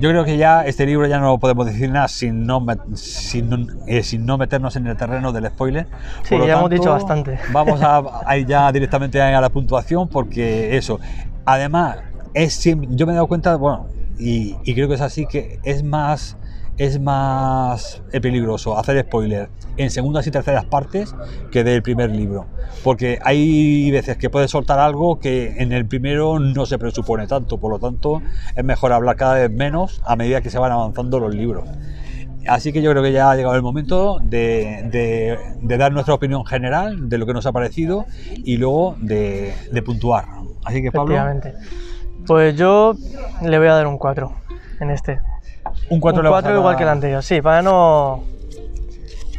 Yo 0.00 0.10
creo 0.10 0.24
que 0.24 0.36
ya 0.36 0.64
este 0.64 0.86
libro 0.86 1.06
ya 1.06 1.18
no 1.18 1.38
podemos 1.38 1.66
decir 1.66 1.90
nada 1.90 2.06
sin 2.08 2.46
no, 2.46 2.64
sin, 2.94 3.68
eh, 3.86 4.02
sin 4.02 4.26
no 4.26 4.38
meternos 4.38 4.76
en 4.76 4.86
el 4.86 4.96
terreno 4.96 5.32
del 5.32 5.46
spoiler. 5.48 5.86
Sí, 6.24 6.36
Por 6.36 6.46
ya 6.46 6.54
hemos 6.58 6.70
dicho 6.70 6.90
bastante. 6.90 7.38
Vamos 7.52 7.80
a, 7.82 8.02
a 8.26 8.36
ir 8.36 8.46
ya 8.46 8.70
directamente 8.70 9.20
a 9.20 9.40
la 9.40 9.48
puntuación 9.50 10.08
porque 10.08 10.76
eso. 10.76 11.00
Además, 11.44 11.98
es 12.32 12.62
yo 12.62 13.06
me 13.06 13.12
he 13.12 13.14
dado 13.16 13.26
cuenta, 13.26 13.56
bueno, 13.56 13.86
y, 14.18 14.56
y 14.64 14.74
creo 14.74 14.88
que 14.88 14.94
es 14.94 15.00
así, 15.00 15.26
que 15.26 15.58
es 15.64 15.82
más, 15.82 16.36
es 16.76 17.00
más 17.00 18.02
eh, 18.12 18.20
peligroso 18.20 18.78
hacer 18.78 19.00
spoiler 19.02 19.48
en 19.76 19.90
segundas 19.90 20.26
y 20.26 20.30
terceras 20.30 20.64
partes 20.66 21.14
que 21.50 21.64
del 21.64 21.82
primer 21.82 22.10
libro. 22.10 22.46
Porque 22.82 23.18
hay 23.22 23.90
veces 23.90 24.16
que 24.16 24.30
puedes 24.30 24.50
soltar 24.50 24.78
algo 24.78 25.18
que 25.18 25.54
en 25.58 25.72
el 25.72 25.86
primero 25.86 26.38
no 26.38 26.66
se 26.66 26.78
presupone 26.78 27.26
tanto, 27.26 27.58
por 27.58 27.70
lo 27.72 27.78
tanto 27.78 28.22
es 28.54 28.64
mejor 28.64 28.92
hablar 28.92 29.16
cada 29.16 29.34
vez 29.34 29.50
menos 29.50 30.00
a 30.04 30.16
medida 30.16 30.40
que 30.40 30.50
se 30.50 30.58
van 30.58 30.72
avanzando 30.72 31.18
los 31.20 31.34
libros. 31.34 31.64
Así 32.46 32.72
que 32.74 32.82
yo 32.82 32.90
creo 32.90 33.02
que 33.02 33.10
ya 33.12 33.30
ha 33.30 33.36
llegado 33.36 33.54
el 33.56 33.62
momento 33.62 34.18
de, 34.22 34.86
de- 34.92 35.38
de 35.62 35.76
dar 35.78 35.92
nuestra 35.92 36.12
opinión 36.12 36.44
general 36.44 37.08
de 37.08 37.16
lo 37.16 37.24
que 37.24 37.32
nos 37.32 37.46
ha 37.46 37.52
parecido 37.52 38.04
y 38.44 38.58
luego 38.58 38.96
de, 39.00 39.54
de 39.72 39.82
puntuar. 39.82 40.26
Así 40.62 40.82
que 40.82 40.88
Pablo. 40.92 41.14
Pues 42.26 42.56
yo 42.56 42.94
le 43.42 43.58
voy 43.58 43.68
a 43.68 43.74
dar 43.74 43.86
un 43.86 43.98
4 43.98 44.32
en 44.80 44.90
este. 44.90 45.20
un 45.90 46.00
4 46.00 46.22
un 46.22 46.28
4 46.28 46.56
igual 46.56 46.76
que 46.76 46.82
el 46.82 46.88
anterior. 46.88 47.22
Sí, 47.22 47.40
para 47.40 47.62
no. 47.62 48.22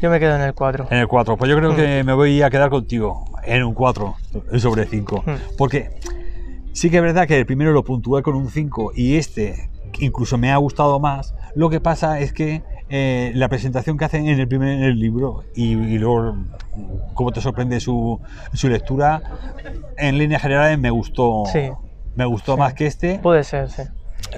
Yo 0.02 0.10
me 0.10 0.20
quedo 0.20 0.36
en 0.36 0.42
el 0.42 0.54
4. 0.54 0.88
En 0.92 0.98
el 1.00 1.08
4. 1.08 1.38
Pues 1.38 1.50
yo 1.50 1.58
creo 1.58 1.76
que 1.76 2.04
me 2.04 2.14
voy 2.14 2.42
a 2.42 2.50
quedar 2.50 2.70
contigo 2.70 3.26
en 3.44 3.64
un 3.64 3.74
4 3.74 4.16
sobre 4.58 4.86
5. 4.86 5.24
Mm. 5.26 5.32
Porque 5.58 6.00
sí 6.74 6.90
que 6.90 6.98
es 6.98 7.04
verdad 7.04 7.28
que 7.28 7.40
el 7.40 7.46
primero 7.46 7.72
lo 7.72 7.84
puntué 7.84 8.22
con 8.22 8.36
un 8.36 8.50
5 8.50 8.92
y 8.96 9.16
este 9.16 9.70
incluso 10.00 10.38
me 10.38 10.52
ha 10.52 10.58
gustado 10.58 11.00
más. 11.00 11.34
Lo 11.56 11.70
que 11.70 11.80
pasa 11.80 12.20
es 12.20 12.34
que 12.34 12.64
eh, 12.90 13.32
la 13.34 13.48
presentación 13.48 13.98
que 13.98 14.06
hacen 14.06 14.28
en 14.28 14.40
el 14.40 14.48
primer 14.48 14.70
en 14.70 14.84
el 14.84 15.00
libro 15.00 15.44
y, 15.56 15.72
y 15.72 15.98
luego 15.98 16.36
cómo 17.14 17.32
te 17.32 17.42
sorprende 17.42 17.80
su, 17.80 18.20
su 18.54 18.70
lectura, 18.70 19.22
en 19.98 20.18
líneas 20.18 20.42
generales 20.42 20.78
me 20.78 20.90
gustó. 20.90 21.44
Sí. 21.52 21.72
Me 22.16 22.26
gustó 22.26 22.54
Sí. 22.54 22.60
más 22.60 22.74
que 22.74 22.86
este. 22.88 23.20
Puede 23.20 23.44
ser, 23.44 23.70
sí. 23.70 23.84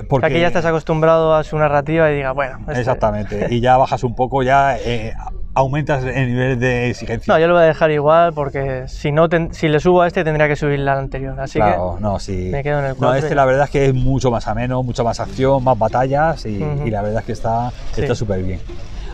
Porque, 0.10 0.28
Aquí 0.28 0.40
ya 0.40 0.48
estás 0.48 0.66
acostumbrado 0.66 1.34
a 1.34 1.44
su 1.44 1.58
narrativa 1.58 2.12
y 2.12 2.16
diga, 2.16 2.32
bueno. 2.32 2.58
este- 2.68 2.80
Exactamente. 2.80 3.48
Y 3.50 3.62
ya 3.62 3.78
bajas 3.78 4.04
un 4.04 4.16
poco, 4.16 4.44
ya 4.44 4.78
eh, 4.78 5.14
aumentas 5.54 6.04
el 6.04 6.28
nivel 6.28 6.60
de 6.60 6.90
exigencia. 6.90 7.34
No, 7.34 7.40
yo 7.40 7.48
lo 7.48 7.54
voy 7.54 7.64
a 7.64 7.68
dejar 7.68 7.90
igual 7.92 8.34
porque 8.34 8.84
si 8.88 9.12
no 9.12 9.30
ten- 9.30 9.54
si 9.54 9.68
le 9.70 9.80
subo 9.80 10.02
a 10.02 10.08
este 10.08 10.24
tendría 10.24 10.48
que 10.48 10.56
subirle 10.56 10.92
al 10.92 11.00
anterior. 11.00 11.40
Así 11.40 11.58
Claro, 11.60 11.98
no, 12.00 12.20
sí. 12.20 12.50
me 12.52 12.62
quedo 12.64 12.80
en 12.80 12.86
el 12.86 12.92
No, 12.92 12.98
cuatro 12.98 13.16
este 13.18 13.34
y- 13.34 13.36
la 13.36 13.46
verdad 13.46 13.64
es 13.66 13.70
que 13.72 13.86
es 13.86 13.94
mucho 13.94 14.30
más 14.30 14.48
ameno, 14.48 14.84
mucha 14.84 15.04
más 15.04 15.20
acción, 15.20 15.64
más 15.64 15.78
batallas 15.80 16.46
y, 16.46 16.60
la 16.60 17.02
verdad 17.02 17.20
es 17.22 17.26
que 17.26 17.32
está 17.32 17.72
Sí. 17.94 18.14
súper 18.14 18.44
bien. 18.44 18.60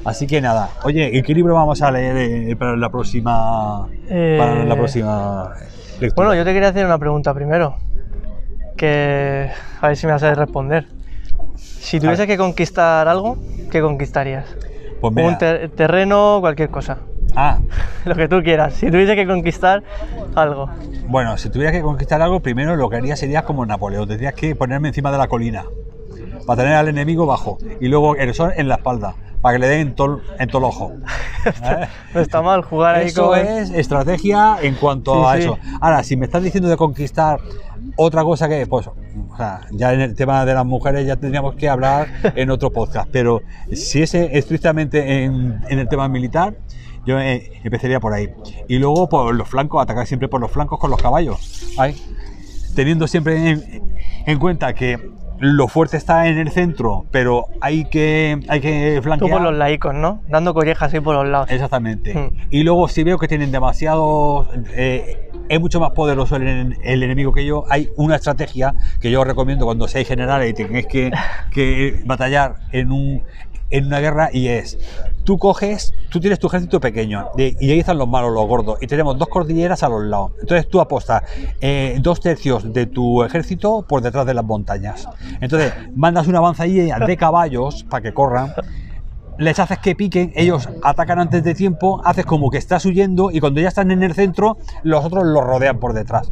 Así 0.05 0.27
que 0.27 0.41
nada, 0.41 0.69
oye, 0.83 1.09
¿y 1.13 1.21
qué 1.21 1.33
libro 1.33 1.53
vamos 1.55 1.81
a 1.81 1.91
leer 1.91 2.17
eh, 2.17 2.55
para 2.57 2.75
la 2.75 2.89
próxima 2.89 3.87
Eh, 4.09 4.35
para 4.37 4.65
la 4.65 4.75
próxima 4.75 5.53
que. 5.99 6.05
lectura? 6.07 6.27
Bueno, 6.27 6.35
yo 6.41 6.43
te 6.43 6.51
quería 6.51 6.69
hacer 6.69 6.85
una 6.85 6.97
pregunta 6.97 7.33
primero. 7.33 7.77
Que. 8.77 9.49
A 9.81 9.87
ver 9.87 9.97
si 9.97 10.05
me 10.07 10.13
vas 10.13 10.23
a 10.23 10.33
responder. 10.33 10.85
Si 11.57 11.99
tuvieses 11.99 12.25
que 12.27 12.37
conquistar 12.37 13.07
algo, 13.07 13.37
¿qué 13.71 13.81
conquistarías? 13.81 14.45
Pues 15.01 15.13
mira. 15.13 15.27
Un 15.27 15.37
ter- 15.37 15.69
terreno, 15.71 16.37
cualquier 16.39 16.69
cosa. 16.69 16.97
Ah, 17.35 17.59
Lo 18.05 18.15
que 18.15 18.27
tú 18.27 18.41
quieras. 18.43 18.73
Si 18.75 18.89
tuviese 18.89 19.15
que 19.15 19.25
conquistar 19.27 19.83
algo. 20.35 20.69
bueno, 21.07 21.37
si 21.37 21.49
tuviera 21.49 21.71
que 21.71 21.81
conquistar 21.81 22.21
algo, 22.21 22.39
primero 22.39 22.75
lo 22.75 22.89
que 22.89 22.97
haría 22.97 23.15
sería 23.15 23.43
como 23.43 23.65
Napoleón. 23.65 24.07
Tendrías 24.07 24.33
que 24.33 24.55
ponerme 24.55 24.89
encima 24.89 25.11
de 25.11 25.17
la 25.17 25.27
colina 25.27 25.65
para 26.45 26.61
tener 26.63 26.75
al 26.77 26.87
enemigo 26.89 27.25
bajo 27.25 27.57
y 27.79 27.87
luego 27.87 28.15
el 28.15 28.33
sol 28.33 28.51
en 28.55 28.67
la 28.67 28.75
espalda 28.75 29.15
para 29.41 29.55
que 29.55 29.59
le 29.59 29.67
den 29.67 29.79
en 29.79 29.95
todo 29.95 30.21
el 30.39 30.63
ojo. 30.63 30.93
¿Eh? 31.45 31.87
No 32.13 32.21
está 32.21 32.41
mal 32.41 32.61
jugar 32.61 32.95
ahí 32.95 33.07
Eso 33.07 33.27
con. 33.29 33.39
es 33.39 33.69
estrategia 33.71 34.57
en 34.61 34.75
cuanto 34.75 35.13
Sí, 35.13 35.21
a 35.27 35.33
sí. 35.33 35.39
eso. 35.41 35.57
Ahora, 35.81 36.03
si 36.03 36.15
me 36.15 36.25
estás 36.25 36.43
diciendo 36.43 36.69
de 36.69 36.77
conquistar 36.77 37.39
otra 37.95 38.23
cosa 38.23 38.47
que, 38.47 38.65
pues, 38.67 38.87
o 38.87 38.95
sea, 39.37 39.61
ya 39.71 39.93
en 39.93 40.01
el 40.01 40.15
tema 40.15 40.45
de 40.45 40.53
las 40.53 40.65
mujeres 40.65 41.05
ya 41.05 41.15
tendríamos 41.15 41.55
que 41.55 41.67
hablar 41.69 42.07
en 42.35 42.49
otro 42.51 42.71
podcast, 42.71 43.09
pero 43.11 43.41
si 43.73 44.01
es 44.03 44.13
estrictamente 44.13 45.23
en, 45.23 45.59
en 45.69 45.79
el 45.79 45.87
tema 45.87 46.07
militar, 46.07 46.55
yo 47.05 47.19
eh, 47.19 47.51
empezaría 47.63 47.99
por 47.99 48.13
ahí. 48.13 48.29
Y 48.69 48.77
luego 48.77 49.09
por 49.09 49.33
los 49.35 49.47
flancos, 49.49 49.81
atacar 49.81 50.07
siempre 50.07 50.27
por 50.29 50.39
los 50.39 50.51
flancos 50.51 50.79
con 50.79 50.89
los 50.89 51.01
caballos. 51.01 51.73
Ahí. 51.77 51.95
Teniendo 52.75 53.07
siempre 53.07 53.49
en, 53.49 53.83
en 54.25 54.39
cuenta 54.39 54.73
que 54.73 55.11
lo 55.43 55.67
fuerte 55.67 55.97
está 55.97 56.27
en 56.27 56.37
el 56.37 56.49
centro, 56.51 57.05
pero 57.11 57.47
hay 57.59 57.85
que, 57.85 58.39
hay 58.47 58.61
que 58.61 58.93
Tú 58.97 59.03
flanquear. 59.03 59.31
por 59.31 59.41
los 59.41 59.53
laicos, 59.53 59.93
¿no? 59.93 60.21
Dando 60.29 60.53
collejas 60.53 60.93
ahí 60.93 61.01
por 61.01 61.15
los 61.15 61.27
lados. 61.27 61.51
Exactamente. 61.51 62.13
Mm. 62.13 62.47
Y 62.49 62.63
luego 62.63 62.87
si 62.87 63.03
veo 63.03 63.17
que 63.17 63.27
tienen 63.27 63.51
demasiado... 63.51 64.47
eh, 64.73 65.29
es 65.49 65.59
mucho 65.59 65.79
más 65.81 65.91
poderoso 65.91 66.37
el, 66.37 66.77
el 66.81 67.03
enemigo 67.03 67.33
que 67.33 67.45
yo. 67.45 67.65
Hay 67.69 67.89
una 67.97 68.15
estrategia 68.15 68.73
que 69.01 69.11
yo 69.11 69.19
os 69.21 69.27
recomiendo 69.27 69.65
cuando 69.65 69.87
seáis 69.89 70.07
generales 70.07 70.49
y 70.49 70.53
tengáis 70.53 70.87
que, 70.87 71.11
que 71.51 72.01
batallar 72.05 72.55
en, 72.71 72.91
un, 72.91 73.23
en 73.73 73.87
una 73.87 73.99
guerra 73.99 74.29
y 74.31 74.47
es... 74.47 74.77
Tú 75.23 75.37
coges, 75.37 75.93
tú 76.09 76.19
tienes 76.19 76.37
tu 76.37 76.47
ejército 76.47 76.81
pequeño 76.81 77.29
y 77.37 77.71
ahí 77.71 77.79
están 77.79 77.97
los 77.97 78.09
malos, 78.09 78.33
los 78.33 78.45
gordos, 78.45 78.77
y 78.81 78.87
tenemos 78.87 79.17
dos 79.17 79.29
cordilleras 79.29 79.81
a 79.81 79.87
los 79.87 80.03
lados. 80.03 80.33
Entonces 80.41 80.67
tú 80.67 80.81
apostas 80.81 81.23
eh, 81.61 81.97
dos 82.01 82.19
tercios 82.19 82.73
de 82.73 82.87
tu 82.87 83.23
ejército 83.23 83.85
por 83.87 84.01
detrás 84.01 84.25
de 84.25 84.33
las 84.33 84.43
montañas. 84.43 85.07
Entonces 85.39 85.71
mandas 85.95 86.27
una 86.27 86.39
avanzadilla 86.39 86.99
de 86.99 87.17
caballos 87.17 87.85
para 87.89 88.01
que 88.01 88.13
corran 88.13 88.53
les 89.37 89.59
haces 89.59 89.79
que 89.79 89.95
piquen, 89.95 90.31
ellos 90.35 90.69
atacan 90.83 91.19
antes 91.19 91.43
de 91.43 91.55
tiempo, 91.55 92.01
haces 92.05 92.25
como 92.25 92.49
que 92.49 92.57
estás 92.57 92.85
huyendo 92.85 93.31
y 93.31 93.39
cuando 93.39 93.61
ya 93.61 93.67
están 93.67 93.91
en 93.91 94.03
el 94.03 94.13
centro, 94.13 94.57
los 94.83 95.03
otros 95.05 95.23
los 95.25 95.43
rodean 95.43 95.79
por 95.79 95.93
detrás. 95.93 96.31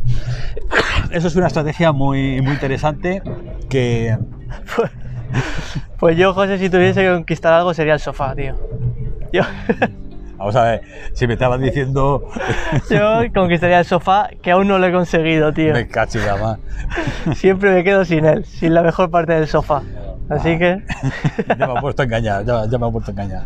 Eso 1.11 1.27
es 1.27 1.35
una 1.35 1.47
estrategia 1.47 1.91
muy, 1.91 2.41
muy 2.41 2.53
interesante 2.53 3.21
que... 3.69 4.17
Pues 5.97 6.17
yo, 6.17 6.33
José, 6.33 6.57
si 6.57 6.69
tuviese 6.69 7.01
que 7.01 7.09
conquistar 7.13 7.53
algo 7.53 7.73
sería 7.75 7.93
el 7.93 7.99
sofá, 7.99 8.33
tío. 8.35 8.55
Yo, 9.31 9.43
Vamos 10.37 10.55
a 10.55 10.63
ver, 10.63 10.81
si 11.13 11.27
me 11.27 11.33
estabas 11.33 11.61
diciendo... 11.61 12.27
yo 12.89 13.21
conquistaría 13.31 13.77
el 13.77 13.85
sofá, 13.85 14.27
que 14.41 14.49
aún 14.49 14.67
no 14.67 14.79
lo 14.79 14.87
he 14.87 14.91
conseguido, 14.91 15.53
tío. 15.53 15.71
me 15.73 15.87
cacho 15.87 16.17
ya 16.17 16.35
más. 16.35 16.57
Siempre 17.37 17.71
me 17.71 17.83
quedo 17.83 18.03
sin 18.05 18.25
él, 18.25 18.43
sin 18.45 18.73
la 18.73 18.81
mejor 18.81 19.11
parte 19.11 19.33
del 19.33 19.47
sofá. 19.47 19.83
Así 20.29 20.57
que, 20.57 20.81
ya 21.59 21.67
me 21.67 21.77
ha 21.77 21.81
puesto 21.81 22.01
a 22.01 22.05
engañar, 22.05 22.43
ya, 22.43 22.65
ya 22.65 22.77
me 22.79 22.87
ha 22.87 22.89
puesto 22.89 23.11
a 23.11 23.13
engañar. 23.13 23.43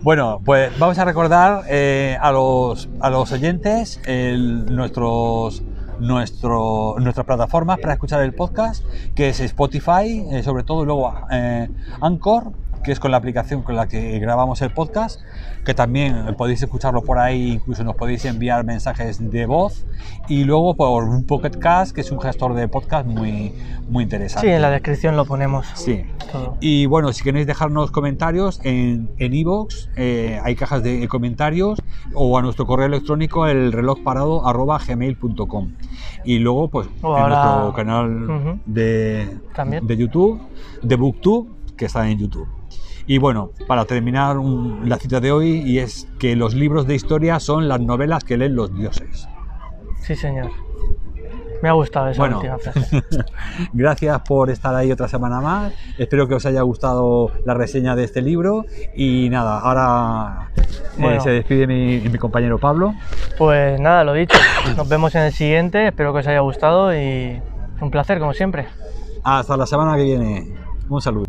Bueno, 0.00 0.40
pues 0.44 0.76
vamos 0.80 0.98
a 0.98 1.04
recordar 1.04 1.62
eh, 1.68 2.18
a, 2.20 2.32
los, 2.32 2.88
a 3.00 3.08
los 3.10 3.30
oyentes 3.30 4.00
el- 4.06 4.66
nuestros, 4.74 5.62
nuestro, 5.98 6.96
nuestras 6.98 7.26
plataformas 7.26 7.78
para 7.78 7.94
escuchar 7.94 8.22
el 8.22 8.34
podcast, 8.34 8.84
que 9.14 9.28
es 9.30 9.40
Spotify, 9.40 10.24
eh, 10.30 10.42
sobre 10.42 10.64
todo, 10.64 10.82
y 10.82 10.86
luego 10.86 11.14
eh, 11.30 11.68
Anchor, 12.00 12.52
que 12.86 12.92
es 12.92 13.00
con 13.00 13.10
la 13.10 13.18
aplicación 13.18 13.62
con 13.62 13.76
la 13.76 13.86
que 13.88 14.18
grabamos 14.20 14.62
el 14.62 14.70
podcast, 14.70 15.20
que 15.64 15.74
también 15.74 16.34
podéis 16.38 16.62
escucharlo 16.62 17.02
por 17.02 17.18
ahí, 17.18 17.52
incluso 17.54 17.84
nos 17.84 17.96
podéis 17.96 18.24
enviar 18.24 18.64
mensajes 18.64 19.30
de 19.30 19.44
voz, 19.44 19.84
y 20.28 20.44
luego 20.44 20.74
por 20.76 21.04
un 21.04 21.24
Pocket 21.26 21.50
Cast, 21.58 21.92
que 21.94 22.00
es 22.00 22.10
un 22.12 22.20
gestor 22.20 22.54
de 22.54 22.68
podcast 22.68 23.04
muy, 23.06 23.52
muy 23.90 24.04
interesante. 24.04 24.46
sí, 24.46 24.52
en 24.54 24.62
la 24.62 24.70
descripción 24.70 25.16
lo 25.16 25.24
ponemos. 25.26 25.66
Sí. 25.74 26.04
Todo. 26.32 26.56
Y 26.60 26.86
bueno, 26.86 27.12
si 27.12 27.22
queréis 27.22 27.46
dejarnos 27.46 27.90
comentarios 27.90 28.60
en 28.64 29.10
en 29.18 29.34
iVoox, 29.34 29.88
eh, 29.96 30.40
hay 30.44 30.54
cajas 30.54 30.82
de 30.82 31.06
comentarios 31.08 31.82
o 32.14 32.38
a 32.38 32.42
nuestro 32.42 32.66
correo 32.66 32.86
electrónico 32.86 33.46
el 33.48 33.72
reloj 33.72 33.98
parado 34.04 34.42
gmail.com 34.86 35.72
y 36.24 36.38
luego 36.38 36.68
pues 36.68 36.88
O 37.02 37.16
en 37.16 37.22
ahora- 37.22 37.44
nuestro 37.44 37.72
canal 37.74 38.60
de, 38.66 39.38
También. 39.54 39.86
de 39.86 39.96
YouTube, 39.96 40.40
de 40.82 40.96
Booktube, 40.96 41.48
que 41.76 41.86
está 41.86 42.08
en 42.08 42.18
YouTube. 42.18 42.48
Y 43.06 43.18
bueno, 43.18 43.50
para 43.68 43.84
terminar 43.84 44.36
un- 44.38 44.88
la 44.88 44.96
cita 44.96 45.20
de 45.20 45.30
hoy, 45.32 45.62
y 45.64 45.78
es 45.78 46.08
que 46.18 46.34
los 46.36 46.54
libros 46.54 46.86
de 46.86 46.94
historia 46.96 47.38
son 47.40 47.68
las 47.68 47.80
novelas 47.80 48.24
que 48.24 48.36
leen 48.36 48.56
los 48.56 48.74
dioses. 48.76 49.28
Sí, 50.00 50.14
señor. 50.16 50.50
Me 51.62 51.70
ha 51.70 51.72
gustado 51.72 52.08
esa 52.08 52.20
Bueno. 52.20 52.36
última 52.36 52.58
frase. 52.58 53.02
Gracias 53.72 54.20
por 54.28 54.50
estar 54.50 54.74
ahí 54.74 54.92
otra 54.92 55.08
semana 55.08 55.40
más. 55.40 55.72
Espero 55.96 56.28
que 56.28 56.34
os 56.34 56.44
haya 56.46 56.60
gustado 56.62 57.30
la 57.46 57.54
reseña 57.54 57.96
de 57.96 58.04
este 58.04 58.20
libro. 58.22 58.66
Y 58.94 59.28
nada, 59.30 59.60
ahora 59.60 60.50
eh, 60.98 61.18
se 61.22 61.30
despide 61.30 61.66
mi, 61.66 62.00
mi 62.00 62.18
compañero 62.18 62.58
Pablo. 62.58 62.92
Pues 63.38 63.80
nada, 63.80 64.04
lo 64.04 64.12
dicho. 64.12 64.36
Nos 64.76 64.86
vemos 64.88 65.14
en 65.14 65.22
el 65.22 65.32
siguiente. 65.32 65.86
Espero 65.88 66.12
que 66.12 66.18
os 66.20 66.26
haya 66.26 66.40
gustado 66.40 66.94
y 66.94 67.40
un 67.80 67.90
placer, 67.90 68.18
como 68.18 68.34
siempre. 68.34 68.66
Hasta 69.24 69.56
la 69.56 69.64
semana 69.66 69.96
que 69.96 70.02
viene. 70.04 70.54
Un 70.90 71.00
saludo. 71.00 71.24